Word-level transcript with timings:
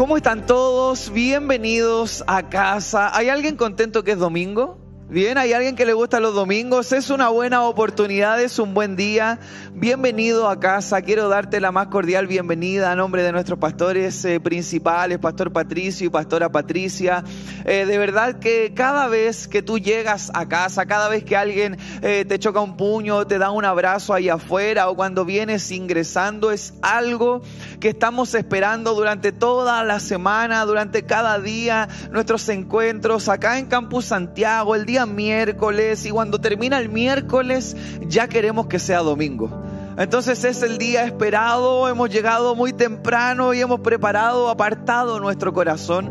¿Cómo 0.00 0.16
están 0.16 0.46
todos? 0.46 1.12
Bienvenidos 1.12 2.24
a 2.26 2.48
casa. 2.48 3.14
¿Hay 3.14 3.28
alguien 3.28 3.56
contento 3.58 4.02
que 4.02 4.12
es 4.12 4.18
domingo? 4.18 4.78
Bien, 5.10 5.38
hay 5.38 5.52
alguien 5.52 5.74
que 5.74 5.84
le 5.84 5.92
gusta 5.92 6.20
los 6.20 6.36
domingos, 6.36 6.92
es 6.92 7.10
una 7.10 7.30
buena 7.30 7.64
oportunidad, 7.64 8.40
es 8.40 8.60
un 8.60 8.74
buen 8.74 8.94
día. 8.94 9.40
Bienvenido 9.72 10.48
a 10.48 10.60
casa, 10.60 11.02
quiero 11.02 11.28
darte 11.28 11.58
la 11.58 11.72
más 11.72 11.88
cordial 11.88 12.28
bienvenida 12.28 12.92
a 12.92 12.94
nombre 12.94 13.24
de 13.24 13.32
nuestros 13.32 13.58
pastores 13.58 14.24
eh, 14.24 14.38
principales, 14.38 15.18
Pastor 15.18 15.52
Patricio 15.52 16.06
y 16.06 16.10
Pastora 16.10 16.52
Patricia. 16.52 17.24
Eh, 17.64 17.86
de 17.86 17.98
verdad 17.98 18.38
que 18.38 18.72
cada 18.72 19.08
vez 19.08 19.48
que 19.48 19.62
tú 19.62 19.80
llegas 19.80 20.30
a 20.32 20.46
casa, 20.46 20.86
cada 20.86 21.08
vez 21.08 21.24
que 21.24 21.36
alguien 21.36 21.76
eh, 22.02 22.24
te 22.24 22.38
choca 22.38 22.60
un 22.60 22.76
puño, 22.76 23.26
te 23.26 23.38
da 23.38 23.50
un 23.50 23.64
abrazo 23.64 24.14
ahí 24.14 24.28
afuera 24.28 24.90
o 24.90 24.94
cuando 24.94 25.24
vienes 25.24 25.72
ingresando, 25.72 26.52
es 26.52 26.74
algo 26.82 27.42
que 27.80 27.88
estamos 27.88 28.32
esperando 28.36 28.94
durante 28.94 29.32
toda 29.32 29.82
la 29.82 29.98
semana, 29.98 30.64
durante 30.66 31.02
cada 31.02 31.40
día, 31.40 31.88
nuestros 32.12 32.48
encuentros 32.48 33.28
acá 33.28 33.58
en 33.58 33.66
Campus 33.66 34.04
Santiago, 34.04 34.76
el 34.76 34.86
día 34.86 34.99
miércoles 35.06 36.04
y 36.06 36.10
cuando 36.10 36.40
termina 36.40 36.78
el 36.78 36.88
miércoles 36.88 37.76
ya 38.06 38.28
queremos 38.28 38.66
que 38.66 38.78
sea 38.78 39.00
domingo. 39.00 39.50
Entonces 39.96 40.44
es 40.44 40.62
el 40.62 40.78
día 40.78 41.04
esperado, 41.04 41.88
hemos 41.88 42.08
llegado 42.08 42.54
muy 42.54 42.72
temprano 42.72 43.52
y 43.52 43.60
hemos 43.60 43.80
preparado, 43.80 44.48
apartado 44.48 45.20
nuestro 45.20 45.52
corazón, 45.52 46.10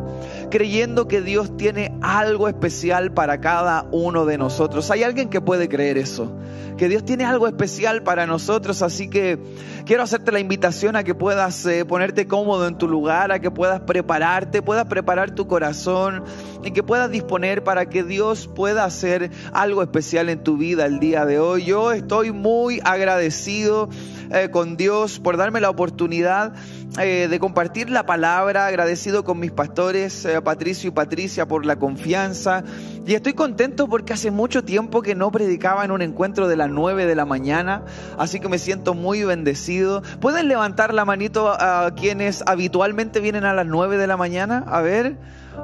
creyendo 0.49 1.07
que 1.07 1.21
Dios 1.21 1.55
tiene 1.57 1.97
algo 2.01 2.47
especial 2.47 3.13
para 3.13 3.39
cada 3.39 3.87
uno 3.91 4.25
de 4.25 4.37
nosotros. 4.37 4.89
¿Hay 4.91 5.03
alguien 5.03 5.29
que 5.29 5.41
puede 5.41 5.69
creer 5.69 5.97
eso? 5.97 6.31
Que 6.77 6.87
Dios 6.87 7.03
tiene 7.03 7.25
algo 7.25 7.47
especial 7.47 8.03
para 8.03 8.25
nosotros, 8.25 8.81
así 8.81 9.09
que 9.09 9.37
quiero 9.85 10.03
hacerte 10.03 10.31
la 10.31 10.39
invitación 10.39 10.95
a 10.95 11.03
que 11.03 11.13
puedas 11.13 11.65
eh, 11.65 11.83
ponerte 11.83 12.25
cómodo 12.25 12.67
en 12.67 12.77
tu 12.77 12.87
lugar, 12.87 13.31
a 13.31 13.39
que 13.39 13.51
puedas 13.51 13.81
prepararte, 13.81 14.61
puedas 14.61 14.85
preparar 14.85 15.35
tu 15.35 15.45
corazón 15.45 16.23
y 16.63 16.71
que 16.71 16.81
puedas 16.81 17.11
disponer 17.11 17.63
para 17.63 17.89
que 17.89 18.03
Dios 18.03 18.47
pueda 18.47 18.85
hacer 18.85 19.31
algo 19.51 19.83
especial 19.83 20.29
en 20.29 20.41
tu 20.41 20.57
vida 20.57 20.85
el 20.85 20.99
día 20.99 21.25
de 21.25 21.39
hoy. 21.39 21.65
Yo 21.65 21.91
estoy 21.91 22.31
muy 22.31 22.79
agradecido 22.85 23.89
eh, 24.31 24.49
con 24.49 24.77
Dios 24.77 25.19
por 25.19 25.35
darme 25.35 25.59
la 25.59 25.69
oportunidad 25.69 26.53
eh, 26.97 27.27
de 27.29 27.39
compartir 27.39 27.89
la 27.89 28.05
palabra, 28.05 28.65
agradecido 28.65 29.23
con 29.23 29.39
mis 29.39 29.51
pastores 29.51 30.27
Patricio 30.43 30.89
y 30.89 30.91
Patricia 30.91 31.47
por 31.47 31.65
la 31.65 31.77
confianza 31.77 32.63
y 33.09 33.15
estoy 33.15 33.33
contento 33.33 33.87
porque 33.87 34.13
hace 34.13 34.29
mucho 34.29 34.63
tiempo 34.63 35.01
que 35.01 35.15
no 35.15 35.31
predicaba 35.31 35.83
en 35.83 35.89
un 35.89 36.03
encuentro 36.03 36.47
de 36.47 36.55
las 36.55 36.69
9 36.69 37.07
de 37.07 37.15
la 37.15 37.25
mañana, 37.25 37.81
así 38.19 38.39
que 38.39 38.49
me 38.49 38.59
siento 38.59 38.93
muy 38.93 39.23
bendecido. 39.23 40.03
¿Pueden 40.19 40.47
levantar 40.47 40.93
la 40.93 41.05
manito 41.05 41.49
a 41.49 41.91
quienes 41.95 42.43
habitualmente 42.45 43.19
vienen 43.19 43.45
a 43.45 43.53
las 43.55 43.65
9 43.65 43.97
de 43.97 44.05
la 44.05 44.15
mañana? 44.15 44.63
A 44.67 44.81
ver. 44.81 45.17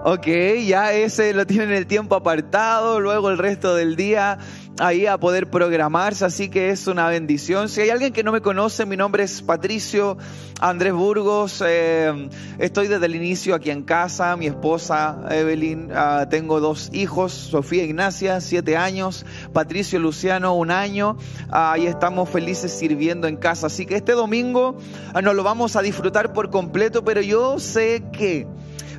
Ok, 0.04 0.28
ya 0.66 0.94
ese 0.94 1.34
lo 1.34 1.48
tienen 1.48 1.72
el 1.72 1.88
tiempo 1.88 2.16
apartado, 2.16 3.00
luego 3.00 3.30
el 3.30 3.38
resto 3.38 3.76
del 3.76 3.96
día 3.96 4.38
ahí 4.80 5.06
a 5.06 5.18
poder 5.18 5.50
programarse, 5.50 6.26
así 6.26 6.50
que 6.50 6.70
es 6.70 6.88
una 6.88 7.08
bendición. 7.08 7.70
Si 7.70 7.82
hay 7.82 7.90
alguien 7.90 8.14
que 8.14 8.24
no 8.24 8.32
me 8.32 8.42
conoce, 8.42 8.86
mi 8.86 8.98
nombre 8.98 9.24
es 9.24 9.42
Patricio 9.42 10.18
Andrés 10.60 10.94
Burgos, 10.94 11.64
eh, 11.66 12.30
estoy 12.60 12.88
desde 12.88 13.06
el 13.06 13.16
inicio 13.16 13.56
aquí 13.56 13.72
en 13.72 13.84
casa, 13.84 14.36
mi 14.36 14.48
esposa 14.48 15.22
Evelyn, 15.30 15.92
ah, 15.94 16.28
tengo 16.30 16.60
dos 16.60 16.90
hijos, 16.94 17.32
Sofía 17.32 17.84
e 17.84 17.86
Ignacia, 17.86 18.42
siete 18.42 18.78
años, 18.78 19.26
Patricio 19.54 20.00
Luciano, 20.00 20.56
un 20.56 20.72
año, 20.72 21.18
ahí 21.50 21.88
estamos 21.88 22.30
felices 22.30 22.72
sirviendo 22.72 23.28
en 23.28 23.38
casa, 23.38 23.68
así 23.68 23.86
que 23.86 23.96
este 23.96 24.12
domingo 24.12 24.78
ah, 25.14 25.22
nos 25.22 25.36
lo 25.36 25.44
vamos 25.44 25.76
a 25.76 25.82
disfrutar 25.82 26.34
por 26.34 26.50
completo, 26.50 27.04
pero 27.04 27.22
yo 27.22 27.60
sé 27.60 28.04
que 28.12 28.48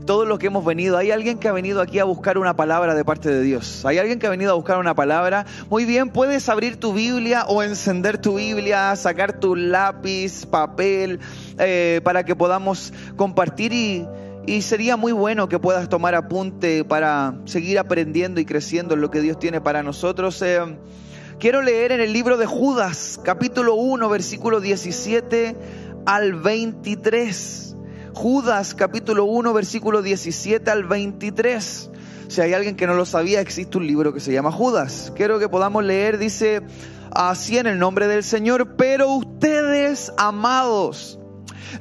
todos 0.06 0.26
los 0.26 0.38
que 0.38 0.46
hemos 0.46 0.64
venido, 0.64 0.96
hay 0.96 1.10
alguien 1.10 1.38
que 1.38 1.48
ha 1.48 1.52
venido 1.52 1.82
aquí 1.82 1.98
a 1.98 2.04
buscar 2.04 2.38
una 2.38 2.54
palabra 2.54 2.94
de 2.94 3.04
parte 3.04 3.28
de 3.28 3.42
Dios. 3.42 3.84
Hay 3.84 3.98
alguien 3.98 4.18
que 4.18 4.26
ha 4.28 4.30
venido 4.30 4.52
a 4.52 4.54
buscar 4.54 4.78
una 4.78 4.94
palabra. 4.94 5.44
Muy 5.68 5.84
bien, 5.84 6.10
puedes 6.10 6.48
abrir 6.48 6.78
tu 6.78 6.92
Biblia 6.92 7.44
o 7.48 7.62
encender 7.62 8.16
tu 8.16 8.36
Biblia, 8.36 8.94
sacar 8.94 9.40
tu 9.40 9.56
lápiz, 9.56 10.46
papel, 10.46 11.18
eh, 11.58 12.00
para 12.04 12.24
que 12.24 12.36
podamos 12.36 12.92
compartir 13.16 13.72
y, 13.72 14.06
sería 14.62 14.96
muy 14.96 15.10
bueno 15.10 15.48
que 15.48 15.58
puedas 15.58 15.88
tomar 15.88 16.14
apunte 16.14 16.84
para 16.84 17.34
seguir 17.46 17.80
aprendiendo 17.80 18.40
y 18.40 18.44
creciendo 18.44 18.94
en 18.94 19.00
lo 19.00 19.10
que 19.10 19.20
Dios 19.20 19.40
tiene 19.40 19.60
para 19.60 19.82
nosotros. 19.82 20.40
Eh, 20.42 20.60
quiero 21.40 21.62
leer 21.62 21.90
en 21.90 22.00
el 22.00 22.12
libro 22.12 22.36
de 22.36 22.46
Judas, 22.46 23.18
capítulo 23.24 23.74
1, 23.74 24.08
versículo 24.08 24.60
17 24.60 25.56
al 26.06 26.34
23. 26.34 27.65
Judas 28.16 28.74
capítulo 28.74 29.26
1 29.26 29.52
versículo 29.52 30.00
17 30.00 30.70
al 30.70 30.84
23. 30.84 31.90
Si 32.28 32.40
hay 32.40 32.54
alguien 32.54 32.74
que 32.74 32.86
no 32.86 32.94
lo 32.94 33.04
sabía, 33.04 33.42
existe 33.42 33.76
un 33.76 33.86
libro 33.86 34.14
que 34.14 34.20
se 34.20 34.32
llama 34.32 34.50
Judas. 34.50 35.12
Quiero 35.14 35.38
que 35.38 35.50
podamos 35.50 35.84
leer, 35.84 36.16
dice 36.16 36.62
así 37.10 37.58
en 37.58 37.66
el 37.66 37.78
nombre 37.78 38.08
del 38.08 38.24
Señor, 38.24 38.76
pero 38.76 39.10
ustedes, 39.10 40.14
amados, 40.16 41.18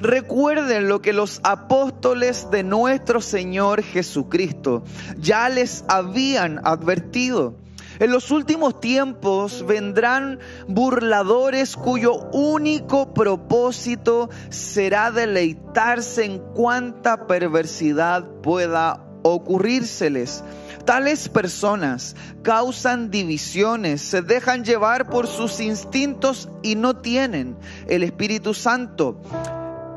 recuerden 0.02 0.90
lo 0.90 1.00
que 1.00 1.14
los 1.14 1.40
apóstoles 1.42 2.50
de 2.50 2.64
nuestro 2.64 3.22
Señor 3.22 3.82
Jesucristo 3.82 4.84
ya 5.16 5.48
les 5.48 5.86
habían 5.88 6.60
advertido 6.64 7.56
en 7.98 8.10
los 8.10 8.30
últimos 8.30 8.80
tiempos 8.80 9.64
vendrán 9.66 10.38
burladores 10.68 11.76
cuyo 11.76 12.14
único 12.32 13.14
propósito 13.14 14.30
será 14.50 15.10
deleitarse 15.10 16.24
en 16.24 16.38
cuanta 16.38 17.26
perversidad 17.26 18.24
pueda 18.42 19.06
ocurrírseles. 19.22 20.44
Tales 20.84 21.28
personas 21.28 22.14
causan 22.42 23.10
divisiones, 23.10 24.00
se 24.00 24.22
dejan 24.22 24.64
llevar 24.64 25.10
por 25.10 25.26
sus 25.26 25.58
instintos 25.60 26.48
y 26.62 26.76
no 26.76 26.96
tienen 26.96 27.56
el 27.88 28.04
Espíritu 28.04 28.54
Santo. 28.54 29.20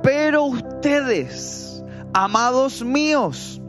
Pero 0.02 0.44
ustedes, 0.46 1.84
amados 2.14 2.84
míos, 2.84 3.62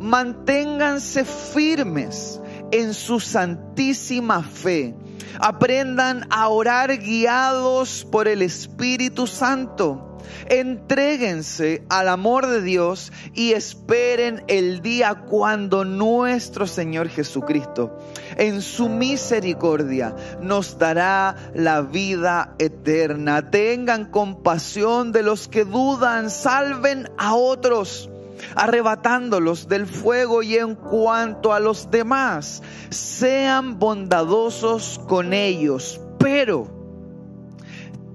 manténganse 0.00 1.24
firmes 1.24 2.40
en 2.74 2.92
su 2.92 3.20
santísima 3.20 4.42
fe. 4.42 4.96
Aprendan 5.38 6.26
a 6.30 6.48
orar 6.48 6.98
guiados 6.98 8.04
por 8.10 8.26
el 8.26 8.42
Espíritu 8.42 9.28
Santo. 9.28 10.18
Entréguense 10.48 11.84
al 11.88 12.08
amor 12.08 12.48
de 12.48 12.62
Dios 12.62 13.12
y 13.32 13.52
esperen 13.52 14.42
el 14.48 14.82
día 14.82 15.14
cuando 15.28 15.84
nuestro 15.84 16.66
Señor 16.66 17.08
Jesucristo, 17.08 17.96
en 18.36 18.60
su 18.60 18.88
misericordia, 18.88 20.16
nos 20.40 20.76
dará 20.76 21.36
la 21.54 21.82
vida 21.82 22.56
eterna. 22.58 23.50
Tengan 23.50 24.10
compasión 24.10 25.12
de 25.12 25.22
los 25.22 25.46
que 25.46 25.64
dudan, 25.64 26.28
salven 26.28 27.08
a 27.18 27.36
otros 27.36 28.10
arrebatándolos 28.54 29.68
del 29.68 29.86
fuego 29.86 30.42
y 30.42 30.56
en 30.56 30.74
cuanto 30.74 31.52
a 31.52 31.60
los 31.60 31.90
demás, 31.90 32.62
sean 32.90 33.78
bondadosos 33.78 35.00
con 35.08 35.32
ellos, 35.32 36.00
pero 36.18 36.68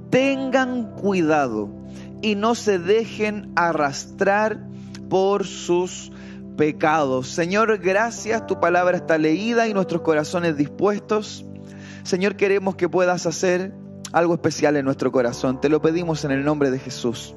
tengan 0.10 0.96
cuidado 0.96 1.70
y 2.22 2.36
no 2.36 2.56
se 2.56 2.80
dejen 2.80 3.52
arrastrar 3.56 4.60
por 5.10 5.46
sus 5.46 6.12
pecados. 6.58 7.28
Señor, 7.30 7.78
gracias, 7.80 8.46
tu 8.46 8.60
palabra 8.60 8.98
está 8.98 9.18
leída 9.18 9.68
y 9.68 9.74
nuestros 9.74 10.02
corazones 10.02 10.58
dispuestos. 10.58 11.46
Señor, 12.04 12.36
queremos 12.36 12.76
que 12.76 12.90
puedas 12.90 13.26
hacer 13.26 13.74
algo 14.12 14.34
especial 14.34 14.76
en 14.76 14.86
nuestro 14.86 15.12
corazón. 15.12 15.62
Te 15.62 15.70
lo 15.70 15.82
pedimos 15.82 16.26
en 16.26 16.32
el 16.32 16.44
nombre 16.44 16.72
de 16.72 16.80
Jesús. 16.80 17.36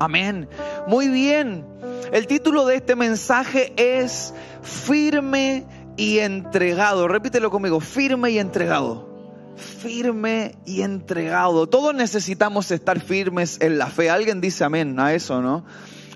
Amén. 0.00 0.48
Muy 0.86 1.08
bien. 1.08 1.66
El 2.10 2.26
título 2.26 2.64
de 2.64 2.76
este 2.76 2.96
mensaje 2.96 3.74
es 3.76 4.32
Firme 4.62 5.66
y 5.98 6.20
entregado. 6.20 7.06
Repítelo 7.06 7.50
conmigo, 7.50 7.80
firme 7.80 8.30
y 8.30 8.38
entregado. 8.38 9.10
Firme 9.56 10.54
y 10.64 10.80
entregado. 10.80 11.68
Todos 11.68 11.94
necesitamos 11.94 12.70
estar 12.70 12.98
firmes 12.98 13.58
en 13.60 13.76
la 13.76 13.88
fe. 13.88 14.08
Alguien 14.08 14.40
dice 14.40 14.64
amén 14.64 14.98
a 14.98 15.12
eso, 15.12 15.42
¿no? 15.42 15.66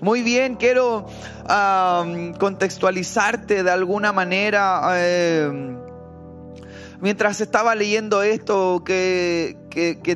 Muy 0.01 0.23
bien, 0.23 0.55
quiero 0.55 1.05
contextualizarte 2.39 3.61
de 3.61 3.69
alguna 3.69 4.11
manera. 4.11 4.81
Eh, 4.95 5.77
mientras 7.01 7.39
estaba 7.39 7.75
leyendo 7.75 8.23
esto 8.23 8.83
que, 8.83 9.55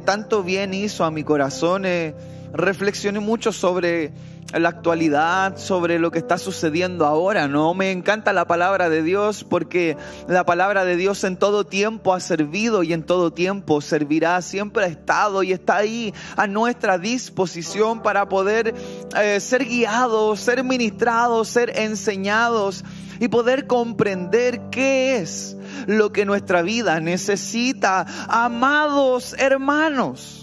tanto 0.04 0.42
bien 0.42 0.74
hizo 0.74 1.06
a 1.06 1.12
mi 1.12 1.24
corazón, 1.24 1.86
eh, 1.86 2.16
reflexioné 2.54 3.20
mucho 3.20 3.52
sobre 3.52 4.12
la 4.54 4.70
actualidad, 4.70 5.58
sobre 5.58 6.00
lo 6.00 6.10
que 6.10 6.18
está 6.18 6.38
sucediendo 6.38 7.06
ahora, 7.06 7.48
¿no? 7.48 7.74
Me 7.76 7.92
encanta 7.92 8.34
la 8.34 8.46
palabra 8.46 8.90
de 8.90 9.04
Dios 9.04 9.44
porque 9.44 9.96
la 10.28 10.44
palabra 10.44 10.86
de 10.86 10.96
Dios 10.96 11.24
en 11.24 11.38
todo 11.38 11.66
tiempo 11.66 12.14
ha 12.14 12.20
servido 12.20 12.82
y 12.82 12.94
en 12.94 13.04
todo 13.04 13.32
tiempo 13.32 13.82
servirá, 13.82 14.42
siempre 14.42 14.86
ha 14.86 14.88
estado 14.88 15.44
y 15.44 15.52
está 15.52 15.78
ahí 15.78 16.14
a 16.36 16.48
nuestra 16.48 16.98
disposición 16.98 18.02
para 18.02 18.28
poder 18.28 18.74
eh, 19.16 19.40
ser 19.40 19.66
guiados, 19.66 20.40
ser 20.40 20.64
ministrados, 20.64 21.48
ser 21.50 21.78
enseñados 21.78 22.84
y 23.20 23.28
poder 23.28 23.68
comprender 23.68 24.62
qué 24.72 25.18
es 25.18 25.58
lo 25.86 26.12
que 26.12 26.26
nuestra 26.26 26.64
vida 26.64 27.00
necesita. 27.00 28.08
Amados 28.28 29.36
hermanos, 29.38 30.39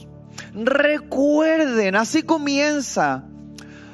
recuerden, 0.57 1.97
así 1.97 2.23
comienza 2.23 3.25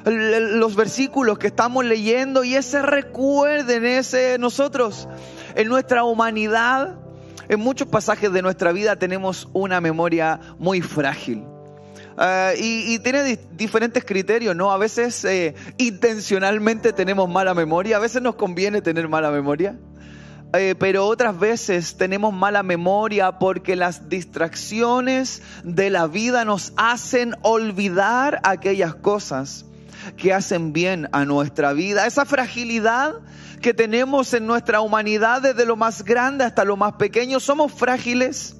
los 0.05 0.75
versículos 0.75 1.37
que 1.37 1.47
estamos 1.47 1.85
leyendo 1.85 2.43
y 2.43 2.55
ese 2.55 2.81
recuerden, 2.81 3.85
ese 3.85 4.37
nosotros 4.37 5.07
en 5.55 5.67
nuestra 5.67 6.03
humanidad, 6.03 6.97
en 7.47 7.59
muchos 7.59 7.87
pasajes 7.87 8.31
de 8.31 8.41
nuestra 8.41 8.71
vida 8.71 8.95
tenemos 8.97 9.47
una 9.53 9.81
memoria 9.81 10.39
muy 10.57 10.81
frágil. 10.81 11.43
Ah, 12.17 12.51
y, 12.55 12.99
tiene 12.99 13.39
diferentes 13.53 14.05
criterios, 14.05 14.55
¿no? 14.55 14.71
A 14.71 14.77
veces 14.77 15.25
eh, 15.25 15.55
intencionalmente 15.77 16.93
tenemos 16.93 17.27
mala 17.27 17.53
memoria, 17.53 17.97
a 17.97 17.99
veces 17.99 18.21
nos 18.21 18.35
conviene 18.35 18.81
tener 18.81 19.07
mala 19.07 19.31
memoria, 19.31 19.79
eh, 20.53 20.75
pero 20.77 21.07
otras 21.07 21.39
veces 21.39 21.97
tenemos 21.97 22.33
mala 22.33 22.61
memoria 22.63 23.39
porque 23.39 23.75
las 23.75 24.07
distracciones 24.09 25.41
de 25.63 25.89
la 25.89 26.07
vida 26.07 26.45
nos 26.45 26.73
hacen 26.77 27.35
olvidar 27.41 28.39
aquellas 28.43 28.93
cosas 28.93 29.65
que 30.17 30.33
hacen 30.33 30.71
bien 30.73 31.09
a 31.11 31.25
nuestra 31.25 31.73
vida. 31.73 32.05
Esa 32.05 32.25
fragilidad 32.25 33.15
que 33.61 33.73
tenemos 33.73 34.33
en 34.33 34.45
nuestra 34.45 34.81
humanidad, 34.81 35.41
desde 35.41 35.65
lo 35.65 35.75
más 35.75 36.03
grande 36.03 36.43
hasta 36.43 36.65
lo 36.65 36.77
más 36.77 36.93
pequeño, 36.93 37.39
somos 37.39 37.71
frágiles 37.71 38.55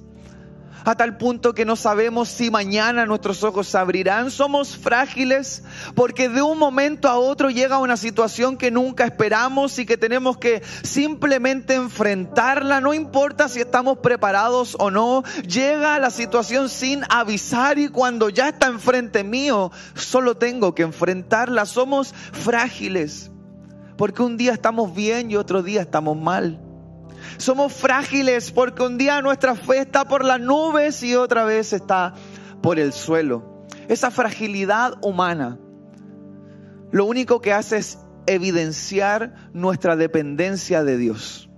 a 0.84 0.94
tal 0.94 1.16
punto 1.16 1.54
que 1.54 1.64
no 1.64 1.76
sabemos 1.76 2.28
si 2.28 2.50
mañana 2.50 3.06
nuestros 3.06 3.42
ojos 3.42 3.68
se 3.68 3.78
abrirán. 3.78 4.30
Somos 4.30 4.76
frágiles 4.76 5.62
porque 5.94 6.28
de 6.28 6.42
un 6.42 6.58
momento 6.58 7.08
a 7.08 7.18
otro 7.18 7.50
llega 7.50 7.78
una 7.78 7.96
situación 7.96 8.56
que 8.56 8.70
nunca 8.70 9.04
esperamos 9.04 9.78
y 9.78 9.86
que 9.86 9.96
tenemos 9.96 10.36
que 10.38 10.62
simplemente 10.82 11.74
enfrentarla. 11.74 12.80
No 12.80 12.94
importa 12.94 13.48
si 13.48 13.60
estamos 13.60 13.98
preparados 13.98 14.76
o 14.78 14.90
no. 14.90 15.22
Llega 15.46 15.98
la 15.98 16.10
situación 16.10 16.68
sin 16.68 17.02
avisar 17.08 17.78
y 17.78 17.88
cuando 17.88 18.28
ya 18.28 18.48
está 18.48 18.66
enfrente 18.66 19.24
mío, 19.24 19.72
solo 19.94 20.36
tengo 20.36 20.74
que 20.74 20.82
enfrentarla. 20.82 21.66
Somos 21.66 22.14
frágiles 22.32 23.30
porque 23.96 24.22
un 24.22 24.36
día 24.36 24.52
estamos 24.52 24.94
bien 24.94 25.30
y 25.30 25.36
otro 25.36 25.62
día 25.62 25.82
estamos 25.82 26.16
mal. 26.16 26.63
Somos 27.36 27.72
frágiles 27.72 28.50
porque 28.50 28.82
un 28.82 28.98
día 28.98 29.20
nuestra 29.22 29.54
fe 29.54 29.78
está 29.78 30.04
por 30.04 30.24
las 30.24 30.40
nubes 30.40 31.02
y 31.02 31.14
otra 31.14 31.44
vez 31.44 31.72
está 31.72 32.14
por 32.62 32.78
el 32.78 32.92
suelo. 32.92 33.66
Esa 33.88 34.10
fragilidad 34.10 34.94
humana 35.02 35.58
lo 36.94 37.06
único 37.06 37.40
que 37.40 37.52
hace 37.52 37.78
es 37.78 37.98
evidenciar 38.26 39.50
nuestra 39.52 39.96
dependencia 39.96 40.84
de 40.84 40.96
Dios. 40.96 41.50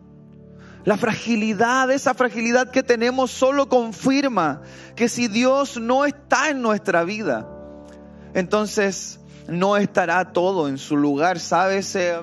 La 0.84 0.96
fragilidad, 0.96 1.90
esa 1.90 2.14
fragilidad 2.14 2.70
que 2.70 2.82
tenemos 2.82 3.32
solo 3.32 3.68
confirma 3.68 4.62
que 4.94 5.08
si 5.08 5.28
Dios 5.28 5.78
no 5.78 6.04
está 6.06 6.48
en 6.48 6.62
nuestra 6.62 7.04
vida, 7.04 7.46
entonces 8.34 9.20
no 9.48 9.76
estará 9.76 10.32
todo 10.32 10.68
en 10.68 10.78
su 10.78 10.96
lugar. 10.96 11.38
¿Sabes? 11.38 11.94
Eh, 11.96 12.16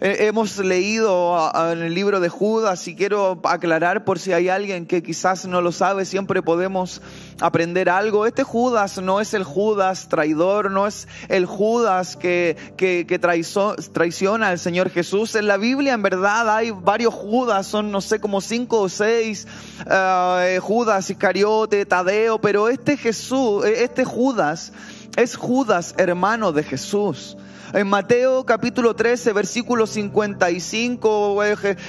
hemos 0.00 0.58
leído 0.58 1.50
en 1.72 1.82
el 1.82 1.94
libro 1.94 2.20
de 2.20 2.28
Judas 2.28 2.86
y 2.88 2.94
quiero 2.94 3.40
aclarar 3.44 4.04
por 4.04 4.18
si 4.18 4.32
hay 4.32 4.48
alguien 4.48 4.86
que 4.86 5.02
quizás 5.02 5.46
no 5.46 5.60
lo 5.60 5.72
sabe, 5.72 6.04
siempre 6.04 6.42
podemos 6.42 7.00
aprender 7.40 7.88
algo. 7.88 8.26
Este 8.26 8.42
Judas 8.42 9.00
no 9.00 9.20
es 9.20 9.34
el 9.34 9.44
Judas 9.44 10.08
traidor, 10.08 10.70
no 10.70 10.86
es 10.86 11.08
el 11.28 11.46
Judas 11.46 12.16
que, 12.16 12.56
que, 12.76 13.04
traiciona 13.92 14.48
al 14.48 14.58
Señor 14.58 14.90
Jesús. 14.90 15.34
En 15.34 15.46
la 15.46 15.56
Biblia 15.56 15.94
en 15.94 16.02
verdad 16.02 16.54
hay 16.54 16.70
varios 16.70 17.14
Judas, 17.14 17.66
son 17.66 17.90
no 17.90 18.00
sé 18.00 18.20
como 18.20 18.40
cinco 18.40 18.80
o 18.80 18.88
seis 18.88 19.46
uh, 19.86 20.60
Judas, 20.60 21.10
Iscariote, 21.10 21.86
Tadeo, 21.86 22.40
pero 22.40 22.68
este 22.68 22.96
Jesús, 22.96 23.64
este 23.64 24.04
Judas 24.04 24.72
es 25.16 25.36
Judas 25.36 25.94
hermano 25.96 26.52
de 26.52 26.62
Jesús. 26.62 27.36
En 27.74 27.88
Mateo 27.88 28.46
capítulo 28.46 28.94
13, 28.94 29.32
versículo 29.32 29.88
55, 29.88 31.36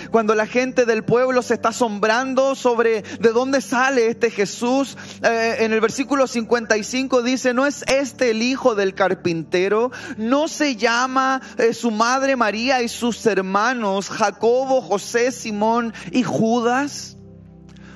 cuando 0.09 0.33
la 0.33 0.47
gente 0.47 0.87
del 0.87 1.03
pueblo 1.03 1.43
se 1.43 1.53
está 1.53 1.69
asombrando 1.69 2.55
sobre 2.55 3.03
de 3.03 3.29
dónde 3.29 3.61
sale 3.61 4.07
este 4.07 4.31
Jesús, 4.31 4.97
eh, 5.21 5.57
en 5.59 5.73
el 5.73 5.81
versículo 5.81 6.25
55 6.25 7.21
dice, 7.21 7.53
¿no 7.53 7.67
es 7.67 7.83
este 7.83 8.31
el 8.31 8.41
hijo 8.41 8.73
del 8.73 8.95
carpintero? 8.95 9.91
¿No 10.17 10.47
se 10.47 10.75
llama 10.75 11.39
eh, 11.59 11.71
su 11.71 11.91
madre 11.91 12.35
María 12.35 12.81
y 12.81 12.89
sus 12.89 13.23
hermanos 13.27 14.09
Jacobo, 14.09 14.81
José, 14.81 15.31
Simón 15.31 15.93
y 16.11 16.23
Judas? 16.23 17.15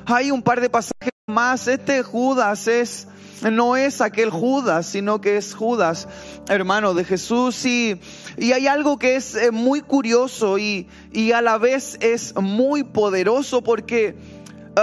Hay 0.06 0.30
un 0.30 0.44
par 0.44 0.62
de 0.62 0.70
pasajes 0.70 1.10
más. 1.26 1.68
Este 1.68 2.04
Judas 2.04 2.68
es 2.68 3.08
no 3.42 3.76
es 3.76 4.02
aquel 4.02 4.30
Judas, 4.30 4.88
sino 4.88 5.22
que 5.22 5.38
es 5.38 5.54
Judas, 5.54 6.08
hermano 6.50 6.94
de 6.94 7.04
Jesús. 7.06 7.66
Y, 7.66 8.00
y 8.38 8.52
hay 8.52 8.68
algo 8.68 8.98
que 8.98 9.16
es 9.16 9.36
eh, 9.36 9.52
muy 9.52 9.82
curioso 9.82 10.58
y, 10.58 10.88
y 11.12 11.32
a 11.32 11.42
la 11.42 11.58
vez 11.58 11.98
es 12.02 12.36
muy 12.36 12.84
poderoso 12.84 13.62
porque 13.62 14.16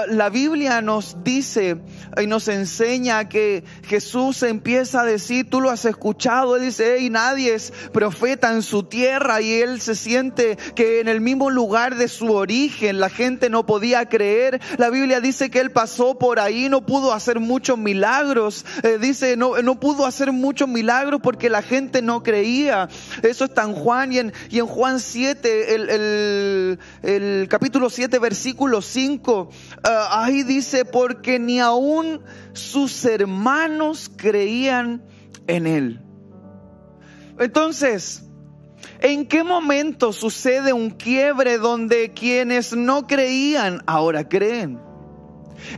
la 0.08 0.28
Biblia 0.28 0.82
nos 0.82 1.22
dice 1.22 1.76
y 2.20 2.26
nos 2.26 2.48
enseña 2.48 3.28
que 3.28 3.64
Jesús 3.86 4.42
empieza 4.42 5.02
a 5.02 5.04
decir, 5.04 5.48
tú 5.48 5.60
lo 5.60 5.70
has 5.70 5.84
escuchado, 5.84 6.56
él 6.56 6.62
dice, 6.62 6.98
y 7.00 7.10
nadie 7.10 7.54
es 7.54 7.72
profeta 7.92 8.52
en 8.52 8.62
su 8.62 8.82
tierra 8.84 9.40
y 9.40 9.60
él 9.60 9.80
se 9.80 9.94
siente 9.94 10.56
que 10.74 11.00
en 11.00 11.08
el 11.08 11.20
mismo 11.20 11.50
lugar 11.50 11.96
de 11.96 12.08
su 12.08 12.32
origen 12.32 13.00
la 13.00 13.10
gente 13.10 13.50
no 13.50 13.66
podía 13.66 14.08
creer. 14.08 14.60
La 14.78 14.90
Biblia 14.90 15.20
dice 15.20 15.50
que 15.50 15.60
él 15.60 15.70
pasó 15.70 16.18
por 16.18 16.40
ahí, 16.40 16.68
no 16.68 16.84
pudo 16.84 17.12
hacer 17.12 17.40
muchos 17.40 17.78
milagros, 17.78 18.64
eh, 18.82 18.98
dice, 19.00 19.36
no, 19.36 19.62
no 19.62 19.78
pudo 19.78 20.06
hacer 20.06 20.32
muchos 20.32 20.68
milagros 20.68 21.20
porque 21.22 21.48
la 21.48 21.62
gente 21.62 22.02
no 22.02 22.22
creía. 22.22 22.88
Eso 23.22 23.44
está 23.44 23.62
en 23.62 23.74
Juan 23.74 24.12
y 24.12 24.18
en, 24.18 24.32
y 24.50 24.58
en 24.58 24.66
Juan 24.66 25.00
7, 25.00 25.74
el, 25.74 25.90
el, 25.90 26.78
el 27.02 27.48
capítulo 27.48 27.90
7, 27.90 28.18
versículo 28.18 28.82
5. 28.82 29.50
Ah, 29.88 30.24
ahí 30.24 30.42
dice, 30.42 30.84
porque 30.84 31.38
ni 31.38 31.60
aún 31.60 32.20
sus 32.54 33.04
hermanos 33.04 34.10
creían 34.16 35.04
en 35.46 35.66
él. 35.68 36.00
Entonces, 37.38 38.24
¿en 39.00 39.28
qué 39.28 39.44
momento 39.44 40.12
sucede 40.12 40.72
un 40.72 40.90
quiebre 40.90 41.58
donde 41.58 42.12
quienes 42.12 42.74
no 42.74 43.06
creían 43.06 43.82
ahora 43.86 44.28
creen? 44.28 44.85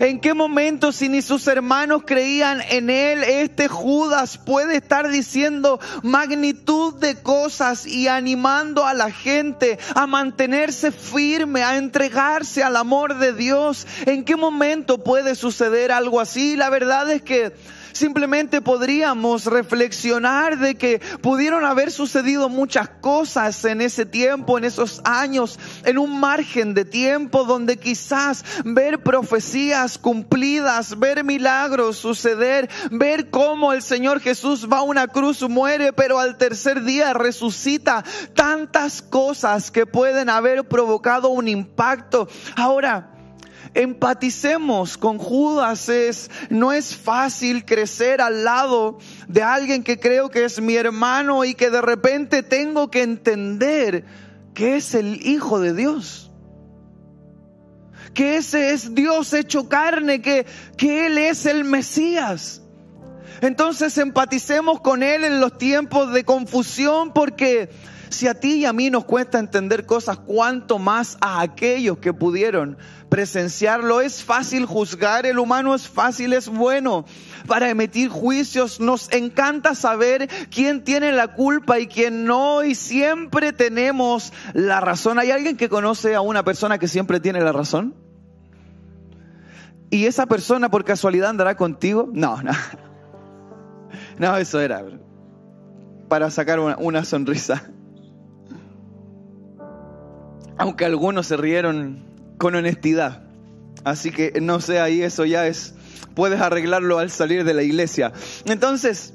¿En 0.01 0.21
qué 0.21 0.35
momento 0.35 0.93
si 0.93 1.09
ni 1.09 1.23
sus 1.23 1.47
hermanos 1.47 2.03
creían 2.07 2.61
en 2.71 2.91
él, 2.91 3.25
este 3.25 3.69
Judas 3.69 4.39
puede 4.39 4.77
estar 4.77 5.09
diciendo 5.09 5.81
magnitud 6.03 6.95
de 6.95 7.17
cosas 7.17 7.87
y 7.87 8.09
animando 8.09 8.87
a 8.87 8.95
la 8.95 9.11
gente 9.11 9.79
a 9.95 10.07
mantenerse 10.07 10.93
firme, 10.93 11.63
a 11.63 11.77
entregarse 11.77 12.63
al 12.63 12.77
amor 12.77 13.19
de 13.19 13.33
Dios? 13.33 13.87
¿En 14.07 14.25
qué 14.25 14.37
momento 14.37 14.99
puede 14.99 15.35
suceder 15.35 15.93
algo 15.93 16.21
así? 16.21 16.57
La 16.57 16.71
verdad 16.71 17.11
es 17.11 17.23
que 17.23 17.53
Simplemente 17.99 18.63
podríamos 18.63 19.47
reflexionar 19.47 20.57
de 20.57 20.77
que 20.77 21.01
pudieron 21.21 21.65
haber 21.65 21.91
sucedido 21.91 22.49
muchas 22.49 22.89
cosas 22.89 23.65
en 23.65 23.81
ese 23.81 24.07
tiempo, 24.07 24.57
en 24.57 24.63
esos 24.63 25.01
años, 25.03 25.59
en 25.83 25.99
un 25.99 26.21
margen 26.21 26.75
de 26.75 26.85
tiempo 26.85 27.43
donde 27.43 27.77
quizás 27.77 28.45
ver 28.65 29.03
profecías 29.03 29.99
cumplidas, 29.99 30.97
ver 31.01 31.25
milagros 31.25 31.97
suceder, 31.97 32.71
ver 32.93 33.31
cómo 33.31 33.73
el 33.73 33.83
Señor 33.83 34.21
Jesús 34.21 34.69
va 34.73 34.79
a 34.79 34.83
una 34.83 35.09
cruz, 35.09 35.43
muere, 35.49 35.93
pero 35.93 36.21
al 36.21 36.37
tercer 36.37 36.85
día 36.85 37.15
resucita. 37.15 38.05
Tantas 38.33 39.03
cosas 39.03 39.73
que 39.73 39.87
pueden 39.87 40.31
haber 40.31 40.69
provocado 40.69 41.31
un 41.31 41.49
impacto. 41.49 42.29
Ahora, 42.55 43.18
empaticemos 43.79 44.99
con 44.99 45.19
Judas. 45.19 45.89
Es, 45.89 46.31
no 46.51 46.73
es 46.73 46.97
fácil 46.97 47.65
crecer 47.65 48.21
al 48.21 48.45
lado 48.45 48.99
de 49.29 49.43
alguien 49.43 49.85
que 49.85 50.01
creo 50.01 50.31
que 50.31 50.45
es 50.45 50.61
mi 50.61 50.75
hermano 50.75 51.45
y 51.45 51.55
que 51.55 51.71
de 51.71 51.81
repente 51.81 52.43
tengo 52.43 52.91
que 52.91 53.03
entender 53.03 54.05
que 54.53 54.77
es 54.77 54.95
el 54.95 55.25
Hijo 55.25 55.61
de 55.61 55.75
Dios. 55.75 56.33
Que 58.15 58.37
ese 58.37 58.73
es 58.73 58.97
Dios 58.97 59.33
hecho 59.33 59.69
carne, 59.69 60.21
que, 60.21 60.45
que 60.77 61.07
Él 61.07 61.17
es 61.17 61.47
el 61.47 61.63
Mesías. 61.63 62.63
Entonces 63.41 63.97
empaticemos 63.97 64.81
con 64.81 65.05
Él 65.05 65.23
en 65.23 65.41
los 65.41 65.57
tiempos 65.57 66.13
de 66.13 66.25
confusión 66.25 67.13
porque 67.13 67.71
si 68.11 68.27
a 68.27 68.35
ti 68.35 68.55
y 68.55 68.65
a 68.65 68.73
mí 68.73 68.91
nos 68.91 69.05
cuesta 69.05 69.39
entender 69.39 69.87
cosas, 69.87 70.19
cuanto 70.19 70.79
más 70.79 71.17
a 71.21 71.41
aquellos 71.41 71.99
que 71.99 72.13
pudieron 72.13 72.79
presenciarlo. 73.09 74.01
Es 74.01 74.23
fácil 74.23 74.67
juzgar, 74.67 75.27
el 75.27 75.39
humano 75.39 75.75
es 75.75 75.89
fácil, 75.89 76.33
es 76.33 76.49
bueno 76.49 77.05
para 77.47 77.71
emitir 77.71 78.09
juicios. 78.09 78.81
Nos 78.81 79.11
encanta 79.13 79.75
saber 79.75 80.29
quién 80.51 80.85
tiene 80.85 81.13
la 81.13 81.29
culpa 81.29 81.79
y 81.79 81.87
quién 81.87 82.25
no 82.25 82.63
y 82.63 82.75
siempre 82.75 83.53
tenemos 83.53 84.33
la 84.53 84.81
razón. 84.81 85.19
¿Hay 85.19 85.31
alguien 85.31 85.57
que 85.57 85.69
conoce 85.69 86.15
a 86.15 86.21
una 86.21 86.45
persona 86.45 86.79
que 86.79 86.89
siempre 86.89 87.21
tiene 87.21 87.41
la 87.41 87.53
razón? 87.53 87.95
¿Y 89.91 90.07
esa 90.07 90.27
persona 90.27 90.71
por 90.71 90.85
casualidad 90.85 91.31
andará 91.31 91.57
contigo? 91.57 92.09
No, 92.13 92.43
no. 92.43 92.53
No, 94.19 94.37
eso 94.37 94.61
era 94.61 94.83
para 96.09 96.31
sacar 96.31 96.59
una, 96.59 96.77
una 96.79 97.05
sonrisa. 97.05 97.71
Aunque 100.59 100.85
algunos 100.85 101.27
se 101.27 101.37
rieron 101.37 102.05
con 102.37 102.55
honestidad. 102.55 103.23
Así 103.85 104.11
que 104.11 104.41
no 104.41 104.61
sé, 104.61 104.81
ahí 104.81 105.03
eso 105.03 105.25
ya 105.25 105.47
es, 105.47 105.75
puedes 106.15 106.41
arreglarlo 106.41 106.99
al 106.99 107.11
salir 107.11 107.45
de 107.45 107.55
la 107.55 107.63
iglesia. 107.63 108.13
Entonces, 108.45 109.15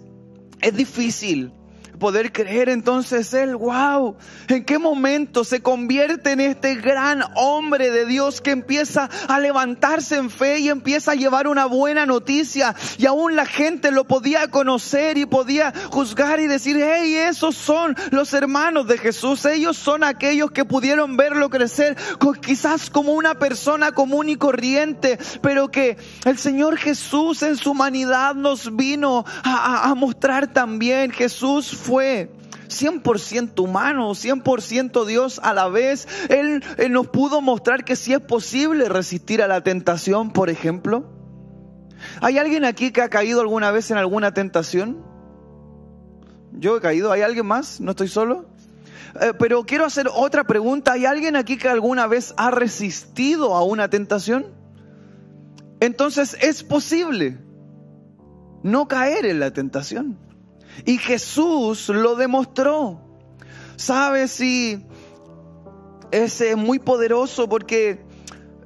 es 0.62 0.76
difícil 0.76 1.52
poder 2.00 2.32
creer 2.32 2.70
entonces 2.70 3.34
él, 3.34 3.56
wow, 3.56 4.18
en 4.48 4.66
qué 4.66 4.78
momento 4.78 5.44
se 5.44 5.62
convierte 5.62 6.32
en 6.32 6.40
este 6.40 6.76
gran 6.76 7.24
hombre 7.36 7.92
de 7.92 8.06
Dios 8.06 8.42
que 8.42 8.52
empieza 8.52 9.10
a 9.28 9.40
levantarse 9.40 10.18
en 10.18 10.30
fe 10.30 10.60
y 10.60 10.70
empieza 10.70 11.12
a 11.12 11.16
llevar 11.16 11.48
una 11.48 11.66
buena 11.66 12.06
noticia 12.06 12.76
y 12.98 13.06
aún 13.06 13.36
la 13.36 13.46
gente 13.46 13.92
lo 13.92 14.06
podía 14.06 14.50
conocer 14.50 15.18
y 15.18 15.26
podía 15.26 15.74
juzgar 15.90 16.40
y 16.40 16.48
decir, 16.48 16.78
hey, 16.82 17.16
esos 17.16 17.56
son 17.56 17.96
los 18.12 18.34
hermanos 18.34 18.88
de 18.88 18.98
Jesús, 18.98 19.46
ellos 19.46 19.78
son 19.78 20.04
aquellos 20.04 20.52
que 20.52 20.66
pudieron 20.66 21.18
verlo 21.18 21.50
crecer 21.50 21.98
quizás 22.42 22.90
como 22.90 23.14
una 23.14 23.36
persona 23.36 23.92
común 23.92 24.30
y 24.30 24.36
corriente, 24.36 25.18
pero 25.42 25.70
que 25.70 25.98
el 26.26 26.38
Señor 26.38 26.78
Jesús 26.78 27.44
en 27.44 27.58
su 27.58 27.72
humanidad 27.72 28.36
nos 28.36 28.76
vino 28.76 29.26
a, 29.44 29.90
a 29.90 29.96
mostrar 29.96 30.54
también, 30.54 31.12
Jesús 31.12 31.76
fue 31.94 32.32
100% 32.70 33.64
humano, 33.64 34.16
100% 34.16 35.06
Dios 35.06 35.40
a 35.44 35.54
la 35.54 35.68
vez. 35.68 36.08
Él, 36.30 36.64
nos 36.90 37.06
pudo 37.06 37.40
mostrar 37.40 37.86
que 37.86 37.96
sí 37.96 38.14
es 38.14 38.20
posible 38.20 38.90
resistir 38.90 39.44
a 39.44 39.48
la 39.48 39.62
tentación, 39.62 40.34
por 40.34 40.50
ejemplo. 40.50 41.06
¿Hay 42.20 42.40
alguien 42.40 42.66
aquí 42.66 42.92
que 42.92 43.04
ha 43.04 43.10
caído 43.10 43.42
alguna 43.42 43.70
vez 43.70 43.92
en 43.92 43.98
alguna 43.98 44.34
tentación? 44.34 45.06
Yo 46.54 46.78
he 46.78 46.82
caído. 46.82 47.12
¿Hay 47.12 47.22
alguien 47.22 47.46
más? 47.46 47.80
¿No 47.80 47.92
estoy 47.92 48.08
solo? 48.08 48.48
Eh, 49.22 49.34
pero 49.38 49.64
quiero 49.68 49.86
hacer 49.86 50.10
otra 50.12 50.46
pregunta. 50.46 50.94
¿Hay 50.94 51.06
alguien 51.06 51.36
aquí 51.36 51.58
que 51.58 51.70
alguna 51.70 52.08
vez 52.08 52.34
ha 52.38 52.50
resistido 52.50 53.54
a 53.54 53.64
una 53.64 53.88
tentación? 53.88 54.48
Entonces 55.80 56.38
es 56.42 56.64
posible 56.64 57.38
no 58.64 58.88
caer 58.88 59.28
en 59.28 59.40
la 59.40 59.54
tentación. 59.54 60.23
Y 60.86 60.98
Jesús 60.98 61.90
lo 61.90 62.16
demostró. 62.16 63.00
¿Sabes 63.76 64.32
si 64.32 64.86
es 66.12 66.56
muy 66.56 66.80
poderoso 66.80 67.50
porque 67.50 68.06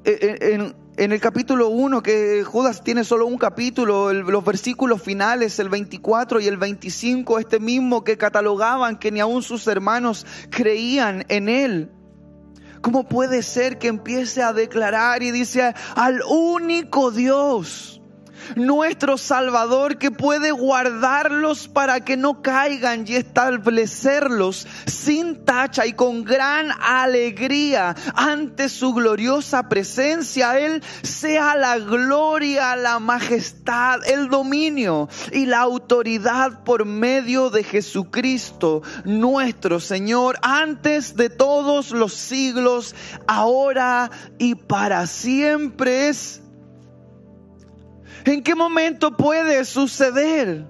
eh, 0.03 0.37
eh, 0.41 0.73
en, 0.97 1.11
el 1.11 1.19
capítulo 1.19 1.69
1, 1.69 2.01
que 2.01 2.43
Judas 2.43 2.81
tiene 2.83 3.03
solo 3.03 3.25
un 3.25 3.37
capítulo, 3.37 4.13
los 4.13 4.43
versículos 4.43 5.01
finales, 5.01 5.59
el 5.59 5.69
24 5.69 6.39
y 6.39 6.47
el 6.47 6.57
25, 6.57 7.39
este 7.39 7.59
mismo 7.59 8.03
que 8.03 8.17
catalogaban 8.17 8.97
que 8.97 9.11
ni 9.11 9.19
aun 9.19 9.43
sus 9.43 9.67
hermanos 9.67 10.25
creían 10.49 11.25
en 11.27 11.49
él. 11.49 11.91
¿Cómo 12.81 13.07
puede 13.07 13.43
ser 13.43 13.79
que 13.79 13.89
empiece 13.89 14.41
a 14.41 14.53
declarar 14.53 15.23
y 15.23 15.31
dice 15.31 15.73
al 15.95 16.21
único 16.23 17.11
Dios? 17.11 17.96
Nuestro 18.55 19.17
Salvador 19.17 19.97
que 19.97 20.11
puede 20.11 20.51
guardarlos 20.51 21.67
para 21.67 22.01
que 22.01 22.17
no 22.17 22.41
caigan 22.41 23.05
y 23.07 23.15
establecerlos 23.15 24.67
sin 24.85 25.45
tacha 25.45 25.85
y 25.85 25.93
con 25.93 26.23
gran 26.23 26.71
alegría 26.81 27.95
ante 28.15 28.69
su 28.69 28.93
gloriosa 28.93 29.69
presencia. 29.69 30.59
Él 30.59 30.83
sea 31.03 31.55
la 31.55 31.77
gloria, 31.79 32.75
la 32.75 32.99
majestad, 32.99 33.99
el 34.07 34.29
dominio 34.29 35.09
y 35.31 35.45
la 35.45 35.59
autoridad 35.59 36.63
por 36.63 36.85
medio 36.85 37.49
de 37.49 37.63
Jesucristo, 37.63 38.81
nuestro 39.05 39.79
Señor, 39.79 40.37
antes 40.41 41.15
de 41.15 41.29
todos 41.29 41.91
los 41.91 42.13
siglos, 42.13 42.95
ahora 43.27 44.09
y 44.37 44.55
para 44.55 45.07
siempre 45.07 46.09
es 46.09 46.41
¿En 48.27 48.43
qué 48.43 48.55
momento 48.55 49.15
puede 49.15 49.63
suceder? 49.63 50.65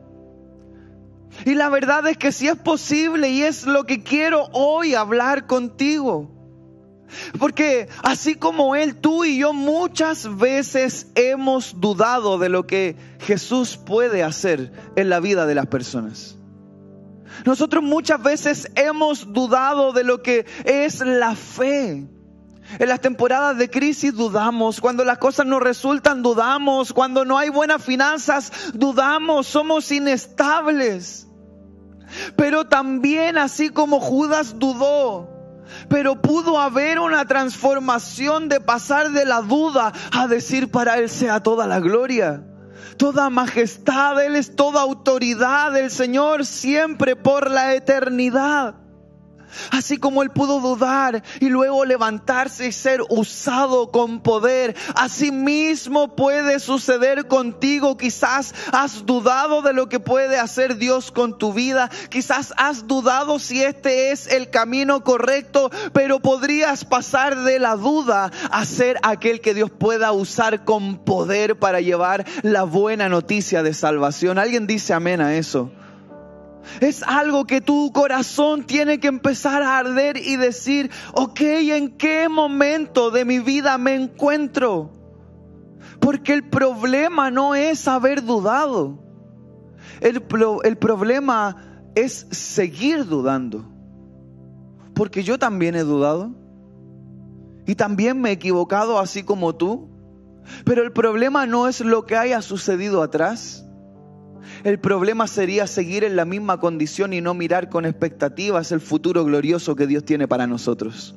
Y 1.44 1.56
la 1.56 1.70
verdad 1.70 2.08
es 2.08 2.16
que 2.16 2.32
si 2.32 2.48
es 2.48 2.56
posible 2.56 3.30
y 3.30 3.42
es 3.42 3.66
lo 3.66 3.86
que 3.86 4.04
quiero 4.04 4.48
hoy 4.54 4.94
hablar 4.94 5.48
contigo. 5.48 6.32
Porque 7.40 7.88
así 8.04 8.36
como 8.36 8.76
Él, 8.76 8.98
tú 8.98 9.24
y 9.24 9.40
yo 9.40 9.54
muchas 9.54 10.38
veces 10.38 11.08
hemos 11.16 11.80
dudado 11.80 12.38
de 12.38 12.50
lo 12.50 12.68
que 12.68 12.96
Jesús 13.22 13.78
puede 13.78 14.22
hacer 14.22 14.72
en 14.96 15.10
la 15.10 15.20
vida 15.20 15.48
de 15.48 15.56
las 15.56 15.66
personas. 15.66 16.38
Nosotros 17.44 17.84
muchas 17.84 18.22
veces 18.22 18.72
hemos 18.76 19.34
dudado 19.34 19.94
de 19.94 20.04
lo 20.04 20.22
que 20.22 20.46
es 20.64 21.00
la 21.00 21.36
fe. 21.36 22.08
En 22.80 22.90
las 22.90 23.00
temporadas 23.00 23.58
de 23.58 23.70
crisis 23.70 24.14
dudamos, 24.14 24.82
cuando 24.82 25.06
las 25.06 25.18
cosas 25.18 25.46
no 25.46 25.60
resultan 25.60 26.22
dudamos, 26.22 26.92
cuando 26.94 27.24
no 27.24 27.38
hay 27.38 27.50
buenas 27.50 27.82
finanzas 27.82 28.52
dudamos, 28.74 29.48
somos 29.48 29.92
inestables. 29.92 31.28
Pero 32.36 32.66
también 32.68 33.38
así 33.38 33.70
como 33.70 34.00
Judas 34.00 34.60
dudó, 34.60 35.30
pero 35.90 36.22
pudo 36.22 36.60
haber 36.60 37.00
una 37.00 37.26
transformación 37.26 38.50
de 38.50 38.60
pasar 38.60 39.12
de 39.12 39.26
la 39.26 39.42
duda 39.42 39.94
a 40.12 40.28
decir 40.28 40.70
para 40.70 40.98
Él 40.98 41.10
sea 41.10 41.42
toda 41.42 41.68
la 41.68 41.80
gloria, 41.80 42.44
toda 42.98 43.30
majestad, 43.30 44.24
Él 44.24 44.36
es 44.36 44.56
toda 44.56 44.82
autoridad, 44.82 45.76
el 45.78 45.92
Señor 45.92 46.46
siempre 46.46 47.16
por 47.16 47.50
la 47.50 47.74
eternidad. 47.76 48.76
Así 49.72 49.98
como 49.98 50.24
Él 50.24 50.30
pudo 50.30 50.60
dudar 50.60 51.24
y 51.40 51.50
luego 51.50 51.86
levantarse 51.86 52.68
y 52.68 52.72
ser 52.72 53.02
usado 53.10 53.92
con 53.92 54.22
poder, 54.22 54.76
así 54.96 55.32
mismo 55.32 56.16
puede 56.16 56.60
suceder 56.60 57.28
contigo. 57.28 57.98
Quizás 57.98 58.54
has 58.72 59.06
dudado 59.06 59.62
de 59.62 59.74
lo 59.74 59.90
que 59.90 60.00
puede 60.00 60.38
hacer 60.38 60.78
Dios 60.78 61.12
con 61.12 61.38
tu 61.38 61.54
vida. 61.54 61.90
Quizás 62.10 62.54
has 62.58 62.88
dudado 62.88 63.40
si 63.40 63.64
este 63.64 64.12
es 64.12 64.28
el 64.28 64.50
camino 64.50 65.04
correcto, 65.04 65.72
pero 65.94 66.20
podrías 66.20 66.86
pasar 66.86 67.44
de 67.44 67.60
la 67.60 67.76
duda 67.76 68.32
a 68.52 68.66
ser 68.66 68.98
aquel 69.04 69.42
que 69.42 69.54
Dios 69.54 69.72
pueda 69.72 70.12
usar 70.12 70.66
con 70.66 70.98
poder 70.98 71.58
para 71.58 71.82
llevar 71.82 72.26
la 72.42 72.64
buena 72.64 73.10
noticia 73.10 73.64
de 73.64 73.74
salvación. 73.74 74.38
¿Alguien 74.38 74.68
dice 74.68 74.94
amén 74.94 75.22
a 75.22 75.36
eso? 75.36 75.72
Es 76.80 77.04
algo 77.04 77.46
que 77.46 77.62
tu 77.62 77.92
corazón 77.92 78.66
tiene 78.66 79.00
que 79.00 79.08
empezar 79.08 79.62
a 79.64 79.78
arder 79.78 80.18
y 80.18 80.36
decir, 80.36 80.92
ok, 81.14 81.40
¿en 81.42 81.98
qué 81.98 82.30
momento 82.30 83.12
de 83.12 83.26
mi 83.26 83.40
vida 83.40 83.78
me 83.78 83.96
encuentro? 83.96 84.92
Porque 86.00 86.34
el 86.34 86.50
problema 86.50 87.32
no 87.32 87.56
es 87.56 87.88
haber 87.88 88.24
dudado. 88.24 89.04
El, 90.02 90.24
el 90.64 90.78
problema 90.78 91.82
es 91.96 92.28
seguir 92.32 93.06
dudando. 93.06 93.66
Porque 94.94 95.24
yo 95.24 95.40
también 95.40 95.76
he 95.76 95.84
dudado. 95.84 96.36
Y 97.66 97.76
también 97.76 98.22
me 98.22 98.30
he 98.30 98.34
equivocado 98.34 99.00
así 99.00 99.24
como 99.24 99.56
tú. 99.56 99.90
Pero 100.64 100.84
el 100.84 100.92
problema 100.92 101.46
no 101.46 101.68
es 101.68 101.82
lo 101.82 102.06
que 102.06 102.16
haya 102.16 102.42
sucedido 102.42 103.04
atrás. 103.04 103.67
El 104.64 104.80
problema 104.80 105.28
sería 105.28 105.68
seguir 105.68 106.04
en 106.04 106.16
la 106.16 106.26
misma 106.26 106.60
condición 106.60 107.14
y 107.14 107.22
no 107.22 107.34
mirar 107.34 107.70
con 107.70 107.86
expectativas 107.86 108.72
el 108.72 108.82
futuro 108.82 109.24
glorioso 109.26 109.76
que 109.76 109.88
Dios 109.88 110.04
tiene 110.04 110.28
para 110.28 110.48
nosotros. 110.48 111.16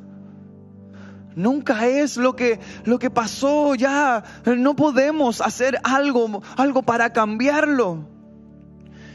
Nunca 1.37 1.87
es 1.87 2.17
lo 2.17 2.35
que, 2.35 2.61
lo 2.85 2.99
que 2.99 3.11
pasó 3.11 3.75
ya. 3.75 4.25
No 4.45 4.75
podemos 4.77 5.41
hacer 5.41 5.79
algo, 5.85 6.43
algo 6.57 6.83
para 6.83 7.13
cambiarlo. 7.13 8.09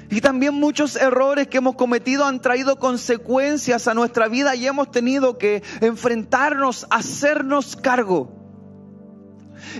Y 0.09 0.21
también 0.21 0.53
muchos 0.53 0.95
errores 0.95 1.47
que 1.47 1.57
hemos 1.57 1.75
cometido 1.75 2.25
han 2.25 2.39
traído 2.39 2.77
consecuencias 2.77 3.87
a 3.87 3.93
nuestra 3.93 4.27
vida 4.27 4.55
y 4.55 4.67
hemos 4.67 4.91
tenido 4.91 5.37
que 5.37 5.63
enfrentarnos, 5.81 6.87
hacernos 6.89 7.75
cargo. 7.75 8.31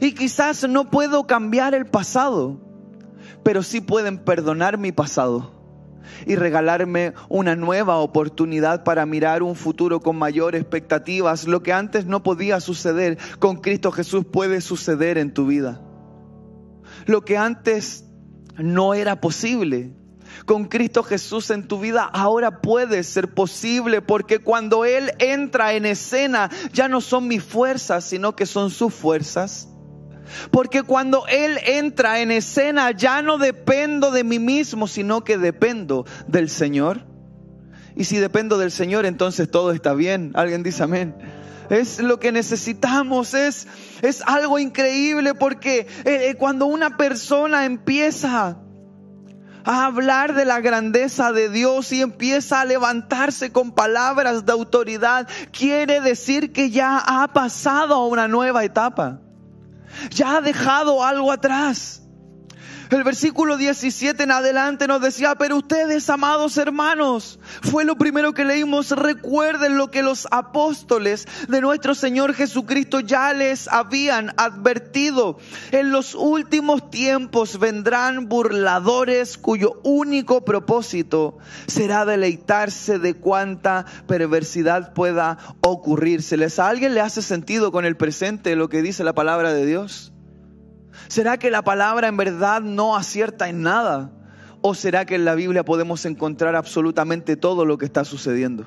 Y 0.01 0.13
quizás 0.13 0.67
no 0.67 0.89
puedo 0.89 1.27
cambiar 1.27 1.75
el 1.75 1.85
pasado, 1.85 2.59
pero 3.45 3.61
sí 3.61 3.79
pueden 3.79 4.17
perdonar 4.17 4.79
mi 4.79 4.91
pasado 4.91 5.51
y 6.25 6.35
regalarme 6.35 7.13
una 7.29 7.55
nueva 7.55 7.97
oportunidad 7.97 8.83
para 8.83 9.05
mirar 9.05 9.43
un 9.43 9.55
futuro 9.55 9.99
con 9.99 10.15
mayor 10.15 10.55
expectativas. 10.55 11.45
Lo 11.45 11.61
que 11.61 11.71
antes 11.71 12.07
no 12.07 12.23
podía 12.23 12.59
suceder 12.59 13.19
con 13.37 13.57
Cristo 13.57 13.91
Jesús 13.91 14.25
puede 14.25 14.61
suceder 14.61 15.19
en 15.19 15.31
tu 15.31 15.45
vida. 15.45 15.79
Lo 17.05 17.23
que 17.23 17.37
antes 17.37 18.05
no 18.57 18.95
era 18.95 19.21
posible. 19.21 19.93
Con 20.47 20.65
Cristo 20.65 21.03
Jesús 21.03 21.51
en 21.51 21.67
tu 21.67 21.79
vida 21.79 22.03
ahora 22.03 22.61
puede 22.63 23.03
ser 23.03 23.31
posible 23.35 24.01
porque 24.01 24.39
cuando 24.39 24.85
Él 24.85 25.11
entra 25.19 25.73
en 25.73 25.85
escena 25.85 26.49
ya 26.73 26.87
no 26.87 26.99
son 26.99 27.27
mis 27.27 27.43
fuerzas, 27.43 28.05
sino 28.05 28.35
que 28.35 28.47
son 28.47 28.71
sus 28.71 28.91
fuerzas. 28.91 29.69
Porque 30.51 30.83
cuando 30.83 31.25
Él 31.27 31.59
entra 31.65 32.19
en 32.19 32.31
escena 32.31 32.91
ya 32.91 33.21
no 33.21 33.37
dependo 33.37 34.11
de 34.11 34.23
mí 34.23 34.39
mismo, 34.39 34.87
sino 34.87 35.23
que 35.23 35.37
dependo 35.37 36.05
del 36.27 36.49
Señor. 36.49 37.05
Y 37.95 38.03
si 38.03 38.17
dependo 38.17 38.57
del 38.57 38.71
Señor, 38.71 39.05
entonces 39.05 39.49
todo 39.49 39.71
está 39.71 39.93
bien. 39.93 40.31
Alguien 40.35 40.63
dice 40.63 40.83
amén. 40.83 41.15
Es 41.69 41.99
lo 41.99 42.19
que 42.19 42.31
necesitamos, 42.31 43.33
es, 43.33 43.67
es 44.01 44.21
algo 44.27 44.59
increíble 44.59 45.33
porque 45.33 45.79
eh, 45.79 46.29
eh, 46.29 46.35
cuando 46.37 46.67
una 46.67 46.95
persona 46.95 47.65
empieza 47.65 48.57
a 49.63 49.85
hablar 49.85 50.35
de 50.35 50.45
la 50.45 50.61
grandeza 50.61 51.31
de 51.31 51.49
Dios 51.49 51.91
y 51.91 52.01
empieza 52.01 52.61
a 52.61 52.65
levantarse 52.65 53.51
con 53.51 53.71
palabras 53.71 54.45
de 54.45 54.51
autoridad, 54.51 55.27
quiere 55.51 56.01
decir 56.01 56.53
que 56.53 56.69
ya 56.69 56.99
ha 56.99 57.27
pasado 57.33 57.95
a 57.95 58.05
una 58.05 58.27
nueva 58.27 58.63
etapa. 58.63 59.21
Ya 60.11 60.37
ha 60.37 60.41
dejado 60.41 61.03
algo 61.03 61.31
atrás. 61.31 62.01
El 62.89 63.03
versículo 63.03 63.57
17 63.57 64.21
en 64.21 64.31
adelante 64.31 64.87
nos 64.87 65.01
decía, 65.01 65.35
pero 65.35 65.57
ustedes, 65.57 66.07
amados 66.09 66.57
hermanos, 66.57 67.39
fue 67.63 67.83
lo 67.83 67.97
primero 67.97 68.33
que 68.33 68.45
leímos, 68.45 68.91
recuerden 68.91 69.77
lo 69.77 69.89
que 69.89 70.03
los 70.03 70.27
apóstoles 70.29 71.27
de 71.47 71.61
nuestro 71.61 71.95
Señor 71.95 72.35
Jesucristo 72.35 72.99
ya 72.99 73.33
les 73.33 73.67
habían 73.67 74.33
advertido. 74.37 75.39
En 75.71 75.91
los 75.91 76.13
últimos 76.13 76.91
tiempos 76.91 77.57
vendrán 77.57 78.29
burladores 78.29 79.37
cuyo 79.39 79.81
único 79.83 80.45
propósito 80.45 81.39
será 81.65 82.05
deleitarse 82.05 82.99
de 82.99 83.15
cuánta 83.15 83.85
perversidad 84.07 84.93
pueda 84.93 85.39
ocurrírseles. 85.61 86.59
¿A 86.59 86.69
alguien 86.69 86.93
le 86.93 87.01
hace 87.01 87.23
sentido 87.23 87.71
con 87.71 87.85
el 87.85 87.97
presente 87.97 88.55
lo 88.55 88.69
que 88.69 88.83
dice 88.83 89.03
la 89.03 89.13
palabra 89.13 89.53
de 89.53 89.65
Dios? 89.65 90.14
¿Será 91.07 91.37
que 91.37 91.51
la 91.51 91.63
palabra 91.63 92.07
en 92.07 92.17
verdad 92.17 92.61
no 92.61 92.95
acierta 92.95 93.49
en 93.49 93.61
nada? 93.61 94.11
¿O 94.61 94.73
será 94.73 95.05
que 95.05 95.15
en 95.15 95.25
la 95.25 95.35
Biblia 95.35 95.63
podemos 95.63 96.05
encontrar 96.05 96.55
absolutamente 96.55 97.35
todo 97.37 97.65
lo 97.65 97.77
que 97.77 97.85
está 97.85 98.03
sucediendo? 98.03 98.65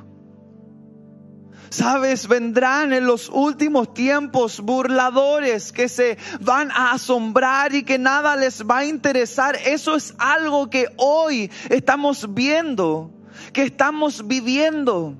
Sabes, 1.70 2.28
vendrán 2.28 2.92
en 2.92 3.06
los 3.06 3.28
últimos 3.28 3.92
tiempos 3.92 4.60
burladores 4.60 5.72
que 5.72 5.88
se 5.88 6.16
van 6.40 6.70
a 6.70 6.92
asombrar 6.92 7.74
y 7.74 7.82
que 7.82 7.98
nada 7.98 8.36
les 8.36 8.64
va 8.64 8.78
a 8.78 8.84
interesar. 8.86 9.56
Eso 9.66 9.94
es 9.94 10.14
algo 10.18 10.70
que 10.70 10.86
hoy 10.96 11.50
estamos 11.68 12.32
viendo, 12.32 13.10
que 13.52 13.64
estamos 13.64 14.26
viviendo. 14.26 15.16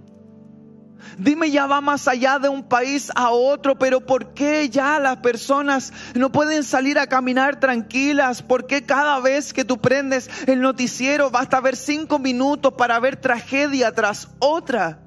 Dime, 1.17 1.51
ya 1.51 1.67
va 1.67 1.81
más 1.81 2.09
allá 2.09 2.39
de 2.39 2.49
un 2.49 2.63
país 2.63 3.11
a 3.15 3.31
otro, 3.31 3.79
pero 3.79 4.05
¿por 4.05 4.35
qué 4.35 4.69
ya 4.69 4.99
las 4.99 5.19
personas 5.19 5.93
no 6.15 6.31
pueden 6.31 6.65
salir 6.65 6.99
a 6.99 7.07
caminar 7.07 7.61
tranquilas? 7.61 8.43
¿Por 8.43 8.67
qué 8.67 8.85
cada 8.85 9.21
vez 9.21 9.53
que 9.53 9.65
tú 9.65 9.79
prendes 9.79 10.31
el 10.47 10.61
noticiero 10.61 11.31
basta 11.31 11.61
ver 11.61 11.77
cinco 11.77 12.19
minutos 12.19 12.75
para 12.77 12.99
ver 13.01 13.17
tragedia 13.17 13.93
tras 13.93 14.29
otra? 14.39 15.05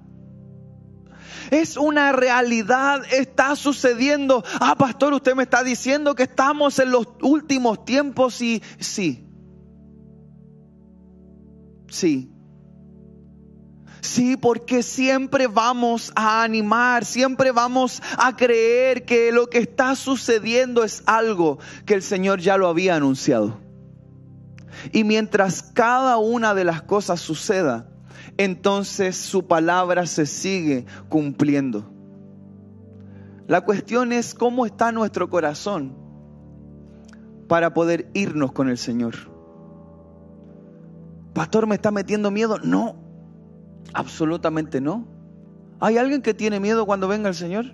Es 1.51 1.75
una 1.75 2.13
realidad, 2.13 3.01
está 3.12 3.57
sucediendo. 3.57 4.43
Ah, 4.62 4.75
pastor, 4.77 5.13
usted 5.13 5.36
me 5.36 5.43
está 5.43 5.63
diciendo 5.63 6.15
que 6.15 6.24
estamos 6.24 6.79
en 6.79 6.91
los 6.91 7.07
últimos 7.21 7.83
tiempos 7.83 8.41
y 8.41 8.63
sí. 8.79 9.27
Sí. 11.89 12.30
Sí, 14.01 14.36
porque 14.36 14.81
siempre 14.81 15.46
vamos 15.46 16.12
a 16.15 16.43
animar, 16.43 17.05
siempre 17.05 17.51
vamos 17.51 18.01
a 18.17 18.35
creer 18.35 19.05
que 19.05 19.31
lo 19.31 19.48
que 19.48 19.59
está 19.59 19.96
sucediendo 19.96 20.83
es 20.83 21.03
algo 21.05 21.59
que 21.85 21.94
el 21.94 22.01
Señor 22.01 22.40
ya 22.40 22.57
lo 22.57 22.68
había 22.68 22.96
anunciado. 22.96 23.59
Y 24.92 25.03
mientras 25.03 25.61
cada 25.61 26.18
una 26.18 26.55
de 26.55 26.64
las 26.64 26.81
cosas 26.81 27.20
suceda, 27.20 27.87
entonces 28.37 29.16
su 29.18 29.46
palabra 29.46 30.07
se 30.07 30.25
sigue 30.25 30.85
cumpliendo. 31.07 31.92
La 33.48 33.61
cuestión 33.61 34.14
es 34.14 34.33
cómo 34.33 34.66
está 34.66 34.92
nuestro 34.92 35.29
corazón 35.29 35.96
para 37.48 37.74
poder 37.74 38.09
irnos 38.14 38.51
con 38.51 38.70
el 38.70 38.79
Señor. 38.79 39.14
Pastor, 41.33 41.68
¿me 41.68 41.75
está 41.75 41.92
metiendo 41.92 42.31
miedo? 42.31 42.57
No, 42.59 43.00
Absolutamente 43.94 44.81
no. 44.81 45.07
¿Hay 45.79 45.98
alguien 45.98 46.22
que 46.22 46.33
tiene 46.33 46.59
miedo 46.59 46.85
cuando 46.85 47.07
venga 47.07 47.29
el 47.29 47.35
Señor? 47.35 47.74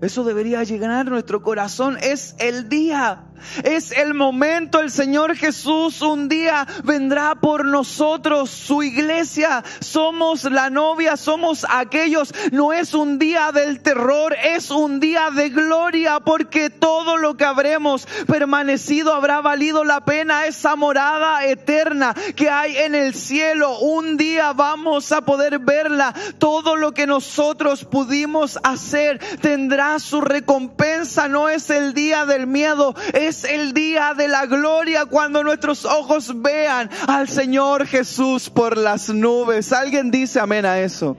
Eso 0.00 0.24
debería 0.24 0.62
llenar 0.64 1.06
nuestro 1.10 1.42
corazón. 1.42 1.96
Es 2.00 2.36
el 2.38 2.68
día 2.68 3.27
es 3.64 3.92
el 3.92 4.14
momento, 4.14 4.80
el 4.80 4.90
Señor 4.90 5.36
Jesús 5.36 6.02
un 6.02 6.28
día 6.28 6.66
vendrá 6.84 7.34
por 7.34 7.64
nosotros, 7.64 8.50
su 8.50 8.82
iglesia. 8.82 9.64
Somos 9.80 10.44
la 10.44 10.70
novia, 10.70 11.16
somos 11.16 11.66
aquellos. 11.68 12.34
No 12.52 12.72
es 12.72 12.94
un 12.94 13.18
día 13.18 13.52
del 13.52 13.80
terror, 13.80 14.34
es 14.42 14.70
un 14.70 15.00
día 15.00 15.30
de 15.30 15.50
gloria 15.50 16.20
porque 16.20 16.70
todo 16.70 17.16
lo 17.16 17.36
que 17.36 17.44
habremos 17.44 18.06
permanecido 18.26 19.14
habrá 19.14 19.40
valido 19.40 19.84
la 19.84 20.04
pena. 20.04 20.46
Esa 20.46 20.76
morada 20.76 21.44
eterna 21.44 22.14
que 22.36 22.50
hay 22.50 22.76
en 22.76 22.94
el 22.94 23.14
cielo. 23.14 23.78
Un 23.78 24.16
día 24.16 24.52
vamos 24.52 25.12
a 25.12 25.20
poder 25.20 25.58
verla. 25.58 26.14
Todo 26.38 26.76
lo 26.76 26.92
que 26.92 27.06
nosotros 27.06 27.84
pudimos 27.84 28.58
hacer 28.62 29.18
tendrá 29.40 29.98
su 29.98 30.20
recompensa. 30.20 31.28
No 31.28 31.48
es 31.48 31.70
el 31.70 31.94
día 31.94 32.26
del 32.26 32.46
miedo, 32.46 32.94
es 33.12 33.27
el 33.28 33.74
día 33.74 34.14
de 34.14 34.26
la 34.26 34.46
gloria 34.46 35.04
cuando 35.04 35.44
nuestros 35.44 35.84
ojos 35.84 36.40
vean 36.40 36.88
al 37.06 37.28
Señor 37.28 37.86
Jesús 37.86 38.48
por 38.48 38.78
las 38.78 39.10
nubes. 39.10 39.72
Alguien 39.72 40.10
dice 40.10 40.40
amén 40.40 40.64
a 40.64 40.78
eso. 40.78 41.16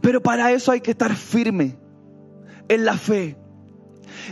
Pero 0.00 0.22
para 0.22 0.52
eso 0.52 0.70
hay 0.70 0.80
que 0.80 0.92
estar 0.92 1.16
firme 1.16 1.76
en 2.68 2.84
la 2.84 2.96
fe 2.96 3.36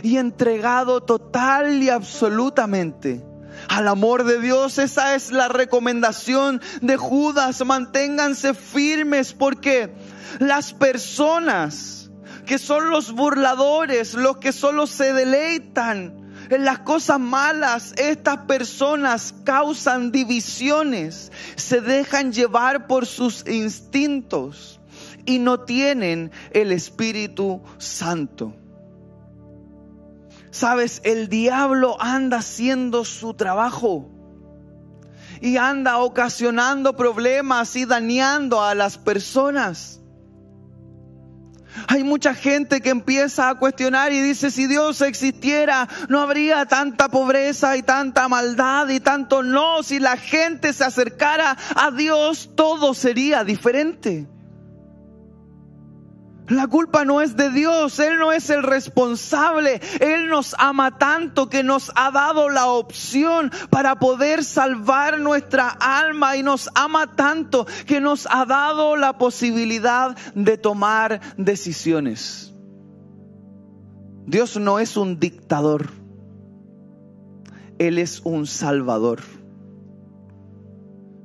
y 0.03 0.15
entregado 0.17 1.01
total 1.01 1.83
y 1.83 1.89
absolutamente 1.89 3.21
al 3.67 3.89
amor 3.89 4.23
de 4.23 4.39
Dios. 4.39 4.77
Esa 4.77 5.15
es 5.15 5.31
la 5.31 5.49
recomendación 5.49 6.61
de 6.81 6.95
Judas. 6.95 7.65
Manténganse 7.65 8.53
firmes 8.53 9.33
porque 9.33 9.93
las 10.39 10.73
personas 10.73 12.09
que 12.45 12.57
son 12.57 12.89
los 12.89 13.11
burladores, 13.11 14.13
los 14.13 14.37
que 14.37 14.51
solo 14.51 14.87
se 14.87 15.13
deleitan 15.13 16.20
las 16.57 16.79
cosas 16.79 17.19
malas, 17.19 17.93
estas 17.97 18.39
personas 18.39 19.33
causan 19.43 20.11
divisiones, 20.11 21.31
se 21.55 21.81
dejan 21.81 22.33
llevar 22.33 22.87
por 22.87 23.05
sus 23.05 23.47
instintos 23.47 24.79
y 25.25 25.39
no 25.39 25.61
tienen 25.61 26.31
el 26.51 26.71
Espíritu 26.71 27.61
Santo. 27.77 28.53
Sabes, 30.49 31.01
el 31.05 31.29
diablo 31.29 31.95
anda 32.01 32.39
haciendo 32.39 33.05
su 33.05 33.33
trabajo 33.33 34.09
y 35.39 35.55
anda 35.55 35.99
ocasionando 35.99 36.97
problemas 36.97 37.75
y 37.77 37.85
dañando 37.85 38.61
a 38.61 38.75
las 38.75 38.97
personas. 38.97 40.00
Hay 41.87 42.03
mucha 42.03 42.33
gente 42.33 42.81
que 42.81 42.89
empieza 42.89 43.49
a 43.49 43.55
cuestionar 43.55 44.11
y 44.11 44.21
dice, 44.21 44.51
si 44.51 44.67
Dios 44.67 45.01
existiera, 45.01 45.87
no 46.09 46.19
habría 46.19 46.65
tanta 46.65 47.09
pobreza 47.09 47.77
y 47.77 47.83
tanta 47.83 48.27
maldad 48.27 48.87
y 48.89 48.99
tanto 48.99 49.43
no. 49.43 49.83
Si 49.83 49.99
la 49.99 50.17
gente 50.17 50.73
se 50.73 50.83
acercara 50.83 51.57
a 51.75 51.91
Dios, 51.91 52.51
todo 52.55 52.93
sería 52.93 53.43
diferente. 53.43 54.27
La 56.51 56.67
culpa 56.67 57.05
no 57.05 57.21
es 57.21 57.37
de 57.37 57.49
Dios, 57.49 57.97
Él 57.99 58.19
no 58.19 58.33
es 58.33 58.49
el 58.49 58.63
responsable. 58.63 59.79
Él 60.01 60.27
nos 60.27 60.53
ama 60.59 60.97
tanto 60.97 61.47
que 61.47 61.63
nos 61.63 61.93
ha 61.95 62.11
dado 62.11 62.49
la 62.49 62.67
opción 62.67 63.51
para 63.69 63.99
poder 63.99 64.43
salvar 64.43 65.21
nuestra 65.21 65.69
alma 65.69 66.35
y 66.35 66.43
nos 66.43 66.69
ama 66.75 67.15
tanto 67.15 67.65
que 67.85 68.01
nos 68.01 68.27
ha 68.29 68.45
dado 68.45 68.97
la 68.97 69.17
posibilidad 69.17 70.17
de 70.35 70.57
tomar 70.57 71.21
decisiones. 71.37 72.53
Dios 74.25 74.57
no 74.57 74.79
es 74.79 74.97
un 74.97 75.21
dictador. 75.21 75.87
Él 77.79 77.97
es 77.97 78.19
un 78.25 78.45
salvador. 78.45 79.21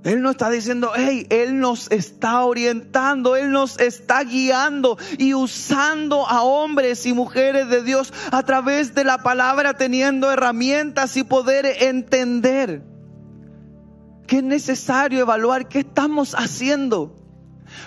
Él 0.07 0.23
no 0.23 0.31
está 0.31 0.51
diciendo, 0.51 0.93
hey, 0.95 1.27
Él 1.31 1.59
nos 1.59 1.91
está 1.91 2.45
orientando, 2.45 3.35
Él 3.35 3.51
nos 3.51 3.81
está 3.81 4.23
guiando 4.23 4.97
y 5.19 5.35
usando 5.35 6.29
a 6.29 6.45
hombres 6.45 7.07
y 7.07 7.13
mujeres 7.13 7.69
de 7.69 7.83
Dios 7.83 8.13
a 8.31 8.45
través 8.45 8.95
de 8.95 9.03
la 9.03 9.19
palabra, 9.19 9.75
teniendo 9.75 10.31
herramientas 10.31 11.17
y 11.17 11.25
poder 11.25 11.67
entender 11.81 12.85
que 14.29 14.37
es 14.37 14.45
necesario 14.45 15.19
evaluar 15.19 15.67
qué 15.67 15.81
estamos 15.81 16.37
haciendo, 16.37 17.17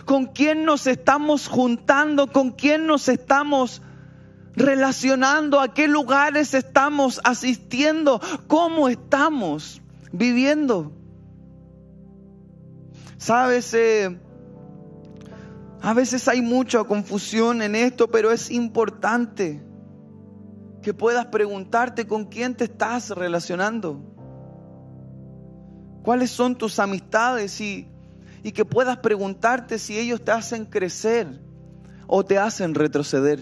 con 0.04 0.26
quién 0.26 0.66
nos 0.66 0.88
estamos 0.88 1.48
juntando, 1.48 2.34
con 2.34 2.52
quién 2.52 2.86
nos 2.86 3.08
estamos 3.08 3.82
relacionando, 4.58 5.62
a 5.62 5.74
qué 5.74 5.88
lugares 5.88 6.54
estamos 6.54 7.22
asistiendo, 7.24 8.20
cómo 8.48 8.90
estamos 8.90 9.82
viviendo. 10.12 10.99
Sabes, 13.20 13.74
eh, 13.74 14.18
a 15.82 15.94
veces 15.94 16.26
hay 16.30 16.42
mucha 16.42 16.86
confusión 16.86 17.62
en 17.62 17.76
esto, 17.76 18.10
pero 18.10 18.32
es 18.32 18.50
importante 18.50 19.62
que 20.82 20.94
puedas 20.94 21.26
preguntarte 21.26 22.08
con 22.08 22.28
quién 22.28 22.56
te 22.56 22.64
estás 22.64 23.10
relacionando. 23.10 24.02
¿Cuáles 26.02 26.32
son 26.32 26.58
tus 26.58 26.80
amistades? 26.80 27.60
Y, 27.60 27.90
y 28.42 28.54
que 28.54 28.64
puedas 28.64 28.98
preguntarte 29.00 29.80
si 29.80 30.00
ellos 30.00 30.24
te 30.24 30.32
hacen 30.32 30.66
crecer 30.66 31.42
o 32.08 32.24
te 32.24 32.38
hacen 32.38 32.74
retroceder. 32.74 33.42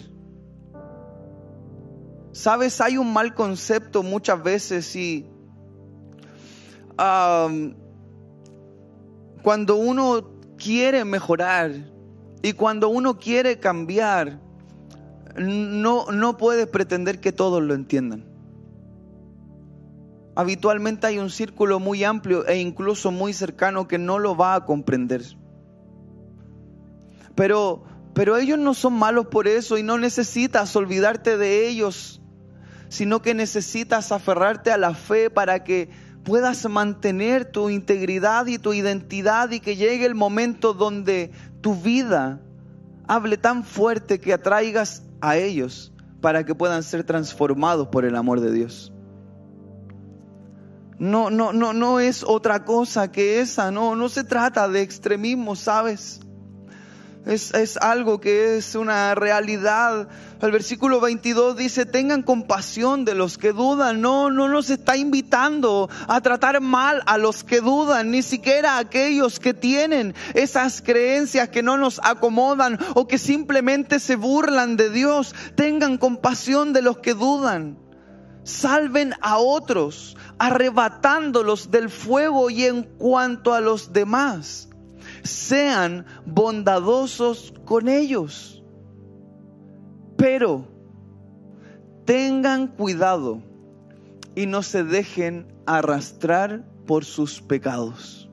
Sabes, 2.31 2.81
hay 2.81 2.97
un 2.97 3.13
mal 3.13 3.35
concepto 3.35 4.01
muchas 4.01 4.41
veces 4.41 4.95
y 4.95 5.29
cuando 9.47 9.77
uno 9.77 10.27
quiere 10.57 11.05
mejorar 11.05 11.71
y 12.41 12.51
cuando 12.51 12.89
uno 12.89 13.17
quiere 13.17 13.62
cambiar, 13.62 14.41
no, 15.38 16.12
no 16.12 16.36
puedes 16.36 16.67
pretender 16.67 17.21
que 17.21 17.31
todos 17.31 17.63
lo 17.63 17.73
entiendan. 17.73 18.25
Habitualmente 20.36 21.07
hay 21.07 21.19
un 21.19 21.29
círculo 21.29 21.79
muy 21.79 22.03
amplio 22.03 22.45
e 22.45 22.57
incluso 22.57 23.10
muy 23.10 23.31
cercano 23.31 23.88
que 23.88 23.97
no 23.97 24.19
lo 24.19 24.36
va 24.36 24.53
a 24.53 24.65
comprender. 24.65 25.23
Pero, 27.33 27.86
pero 28.13 28.36
ellos 28.36 28.60
no 28.60 28.73
son 28.73 28.95
malos 28.99 29.27
por 29.27 29.47
eso 29.47 29.77
y 29.77 29.83
no 29.83 29.97
necesitas 29.97 30.75
olvidarte 30.75 31.38
de 31.38 31.69
ellos, 31.69 32.21
sino 32.89 33.21
que 33.21 33.33
necesitas 33.33 34.12
aferrarte 34.12 34.73
a 34.73 34.77
la 34.77 34.93
fe 34.93 35.29
para 35.29 35.63
que 35.63 35.89
puedas 36.27 36.67
mantener 36.69 37.45
tu 37.45 37.69
integridad 37.69 38.47
y 38.47 38.59
tu 38.59 38.73
identidad 38.73 39.49
y 39.51 39.61
que 39.61 39.77
llegue 39.77 40.05
el 40.05 40.13
momento 40.13 40.73
donde 40.73 41.31
tu 41.61 41.73
vida 41.73 42.41
hable 43.07 43.37
tan 43.37 43.63
fuerte 43.63 44.19
que 44.19 44.33
atraigas 44.33 45.03
a 45.21 45.37
ellos 45.37 45.93
para 46.19 46.45
que 46.45 46.53
puedan 46.53 46.83
ser 46.83 47.05
transformados 47.05 47.87
por 47.87 48.03
el 48.03 48.17
amor 48.17 48.41
de 48.41 48.51
Dios. 48.51 48.91
No, 50.99 51.29
no, 51.29 51.53
no, 51.53 51.71
no 51.71 52.01
es 52.01 52.25
otra 52.25 52.65
cosa 52.65 53.09
que 53.09 53.39
esa, 53.39 53.71
no, 53.71 53.95
no 53.95 54.09
se 54.09 54.25
trata 54.25 54.67
de 54.67 54.81
extremismo, 54.81 55.55
¿sabes? 55.55 56.19
Es, 57.27 57.75
algo 57.81 58.21
que 58.21 58.57
es 58.57 58.73
una 58.75 59.13
realidad. 59.13 60.07
El 60.41 60.51
versículo 60.51 61.01
22 61.01 61.57
dice, 61.57 61.85
tengan 61.85 62.23
compasión 62.23 63.03
de 63.03 63.15
los 63.15 63.37
que 63.37 63.51
dudan. 63.51 63.99
No, 63.99 64.31
no 64.31 64.47
nos 64.47 64.69
está 64.69 64.95
invitando 64.95 65.89
a 66.07 66.21
tratar 66.21 66.61
mal 66.61 67.03
a 67.05 67.17
los 67.17 67.43
que 67.43 67.59
dudan, 67.59 68.11
ni 68.11 68.21
siquiera 68.21 68.75
a 68.75 68.79
aquellos 68.79 69.41
que 69.41 69.53
tienen 69.53 70.15
esas 70.35 70.81
creencias 70.81 71.49
que 71.49 71.63
no 71.63 71.75
nos 71.75 71.99
acomodan 72.01 72.79
o 72.93 73.09
que 73.09 73.17
simplemente 73.17 73.99
se 73.99 74.15
burlan 74.15 74.77
de 74.77 74.89
Dios. 74.89 75.35
Tengan 75.55 75.97
compasión 75.97 76.71
de 76.71 76.81
los 76.81 76.99
que 76.99 77.13
dudan. 77.13 77.77
Salven 78.45 79.13
a 79.19 79.37
otros, 79.37 80.15
arrebatándolos 80.39 81.71
del 81.71 81.89
fuego 81.89 82.49
y 82.49 82.63
en 82.63 82.83
cuanto 82.83 83.53
a 83.53 83.59
los 83.59 83.91
demás 83.91 84.69
sean 85.27 86.05
bondadosos 86.25 87.53
con 87.65 87.87
ellos. 87.87 88.63
Pero 90.17 90.67
tengan 92.05 92.67
cuidado 92.67 93.43
y 94.35 94.45
no 94.45 94.63
se 94.63 94.83
dejen 94.83 95.53
arrastrar 95.65 96.65
por 96.85 97.05
sus 97.05 97.41
pecados. 97.41 98.29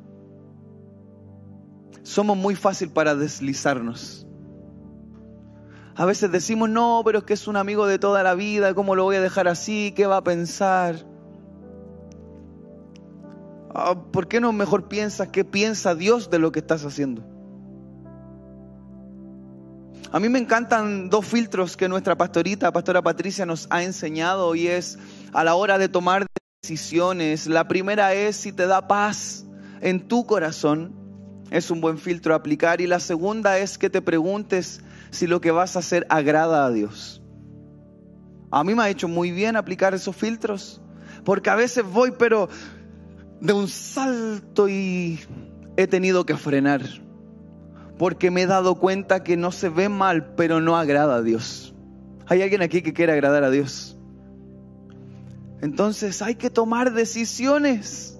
Somos 2.02 2.36
muy 2.36 2.54
fácil 2.54 2.90
para 2.90 3.14
deslizarnos. 3.14 4.26
A 5.96 6.04
veces 6.04 6.30
decimos, 6.32 6.68
no, 6.70 7.02
pero 7.04 7.18
es 7.18 7.24
que 7.24 7.34
es 7.34 7.46
un 7.46 7.56
amigo 7.56 7.86
de 7.86 7.98
toda 7.98 8.22
la 8.22 8.34
vida, 8.34 8.74
¿cómo 8.74 8.94
lo 8.94 9.04
voy 9.04 9.16
a 9.16 9.20
dejar 9.20 9.48
así? 9.48 9.92
¿Qué 9.94 10.06
va 10.06 10.18
a 10.18 10.24
pensar? 10.24 11.06
Ah, 13.74 13.96
¿Por 14.12 14.28
qué 14.28 14.40
no 14.40 14.52
mejor 14.52 14.88
piensas 14.88 15.28
qué 15.28 15.44
piensa 15.44 15.96
Dios 15.96 16.30
de 16.30 16.38
lo 16.38 16.52
que 16.52 16.60
estás 16.60 16.84
haciendo? 16.84 17.24
A 20.12 20.20
mí 20.20 20.28
me 20.28 20.38
encantan 20.38 21.10
dos 21.10 21.26
filtros 21.26 21.76
que 21.76 21.88
nuestra 21.88 22.16
pastorita, 22.16 22.72
pastora 22.72 23.02
Patricia, 23.02 23.44
nos 23.46 23.66
ha 23.70 23.82
enseñado 23.82 24.54
y 24.54 24.68
es 24.68 24.96
a 25.32 25.42
la 25.42 25.56
hora 25.56 25.76
de 25.76 25.88
tomar 25.88 26.24
decisiones. 26.62 27.48
La 27.48 27.66
primera 27.66 28.14
es 28.14 28.36
si 28.36 28.52
te 28.52 28.68
da 28.68 28.86
paz 28.86 29.44
en 29.80 30.06
tu 30.06 30.24
corazón, 30.24 30.94
es 31.50 31.68
un 31.72 31.80
buen 31.80 31.98
filtro 31.98 32.32
a 32.32 32.36
aplicar. 32.36 32.80
Y 32.80 32.86
la 32.86 33.00
segunda 33.00 33.58
es 33.58 33.76
que 33.76 33.90
te 33.90 34.00
preguntes 34.02 34.82
si 35.10 35.26
lo 35.26 35.40
que 35.40 35.50
vas 35.50 35.74
a 35.74 35.80
hacer 35.80 36.06
agrada 36.10 36.64
a 36.64 36.70
Dios. 36.70 37.20
A 38.52 38.62
mí 38.62 38.76
me 38.76 38.84
ha 38.84 38.90
hecho 38.90 39.08
muy 39.08 39.32
bien 39.32 39.56
aplicar 39.56 39.94
esos 39.94 40.14
filtros, 40.14 40.80
porque 41.24 41.50
a 41.50 41.56
veces 41.56 41.84
voy, 41.84 42.12
pero 42.16 42.48
de 43.40 43.52
un 43.52 43.68
salto 43.68 44.68
y 44.68 45.20
he 45.76 45.86
tenido 45.86 46.26
que 46.26 46.36
frenar. 46.36 46.82
Porque 47.98 48.30
me 48.30 48.42
he 48.42 48.46
dado 48.46 48.74
cuenta 48.76 49.22
que 49.22 49.36
no 49.36 49.52
se 49.52 49.68
ve 49.68 49.88
mal, 49.88 50.34
pero 50.34 50.60
no 50.60 50.76
agrada 50.76 51.16
a 51.16 51.22
Dios. 51.22 51.74
Hay 52.26 52.42
alguien 52.42 52.62
aquí 52.62 52.82
que 52.82 52.92
quiere 52.92 53.12
agradar 53.12 53.44
a 53.44 53.50
Dios. 53.50 53.98
Entonces 55.60 56.20
hay 56.22 56.34
que 56.34 56.50
tomar 56.50 56.92
decisiones. 56.92 58.18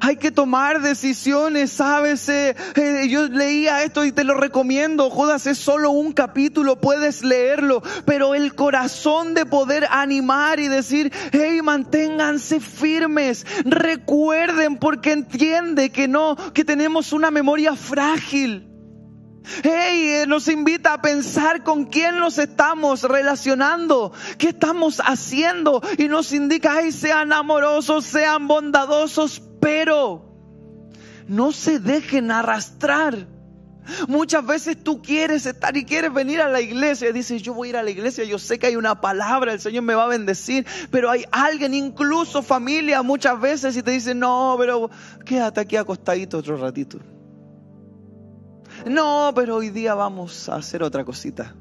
Hay 0.00 0.16
que 0.16 0.30
tomar 0.30 0.80
decisiones, 0.80 1.72
¿sabes? 1.72 2.28
Eh, 2.28 2.54
eh, 2.74 3.06
yo 3.08 3.28
leía 3.28 3.82
esto 3.82 4.04
y 4.04 4.12
te 4.12 4.24
lo 4.24 4.34
recomiendo. 4.34 5.10
Judas 5.10 5.46
es 5.46 5.58
solo 5.58 5.90
un 5.90 6.12
capítulo, 6.12 6.80
puedes 6.80 7.22
leerlo. 7.24 7.82
Pero 8.04 8.34
el 8.34 8.54
corazón 8.54 9.34
de 9.34 9.46
poder 9.46 9.86
animar 9.90 10.60
y 10.60 10.68
decir, 10.68 11.12
hey, 11.32 11.60
manténganse 11.62 12.60
firmes. 12.60 13.46
Recuerden 13.64 14.76
porque 14.76 15.12
entiende 15.12 15.90
que 15.90 16.08
no, 16.08 16.36
que 16.52 16.64
tenemos 16.64 17.12
una 17.12 17.30
memoria 17.30 17.74
frágil. 17.74 18.68
Hey, 19.62 20.10
eh, 20.10 20.26
nos 20.26 20.46
invita 20.48 20.94
a 20.94 21.02
pensar 21.02 21.62
con 21.62 21.86
quién 21.86 22.18
nos 22.18 22.38
estamos 22.38 23.02
relacionando, 23.02 24.12
qué 24.36 24.48
estamos 24.48 25.00
haciendo 25.00 25.80
y 25.96 26.08
nos 26.08 26.32
indica, 26.32 26.78
hey, 26.80 26.92
sean 26.92 27.32
amorosos, 27.32 28.04
sean 28.04 28.46
bondadosos, 28.46 29.42
pero 29.60 30.28
no 31.26 31.52
se 31.52 31.78
dejen 31.78 32.30
arrastrar. 32.30 33.26
Muchas 34.06 34.46
veces 34.46 34.82
tú 34.82 35.00
quieres 35.00 35.46
estar 35.46 35.76
y 35.76 35.84
quieres 35.84 36.12
venir 36.12 36.40
a 36.40 36.48
la 36.48 36.60
iglesia. 36.60 37.12
Dices, 37.12 37.42
yo 37.42 37.54
voy 37.54 37.68
a 37.68 37.70
ir 37.70 37.76
a 37.78 37.82
la 37.82 37.90
iglesia, 37.90 38.24
yo 38.24 38.38
sé 38.38 38.58
que 38.58 38.66
hay 38.66 38.76
una 38.76 39.00
palabra, 39.00 39.52
el 39.52 39.60
Señor 39.60 39.82
me 39.82 39.94
va 39.94 40.04
a 40.04 40.08
bendecir, 40.08 40.66
pero 40.90 41.10
hay 41.10 41.24
alguien, 41.30 41.72
incluso 41.72 42.42
familia, 42.42 43.02
muchas 43.02 43.40
veces 43.40 43.76
y 43.76 43.82
te 43.82 43.90
dice, 43.92 44.14
no, 44.14 44.56
pero 44.58 44.90
quédate 45.24 45.60
aquí 45.60 45.76
acostadito 45.76 46.38
otro 46.38 46.56
ratito. 46.56 46.98
No, 48.86 49.32
pero 49.34 49.56
hoy 49.56 49.70
día 49.70 49.94
vamos 49.94 50.48
a 50.48 50.56
hacer 50.56 50.82
otra 50.82 51.04
cosita. 51.04 51.54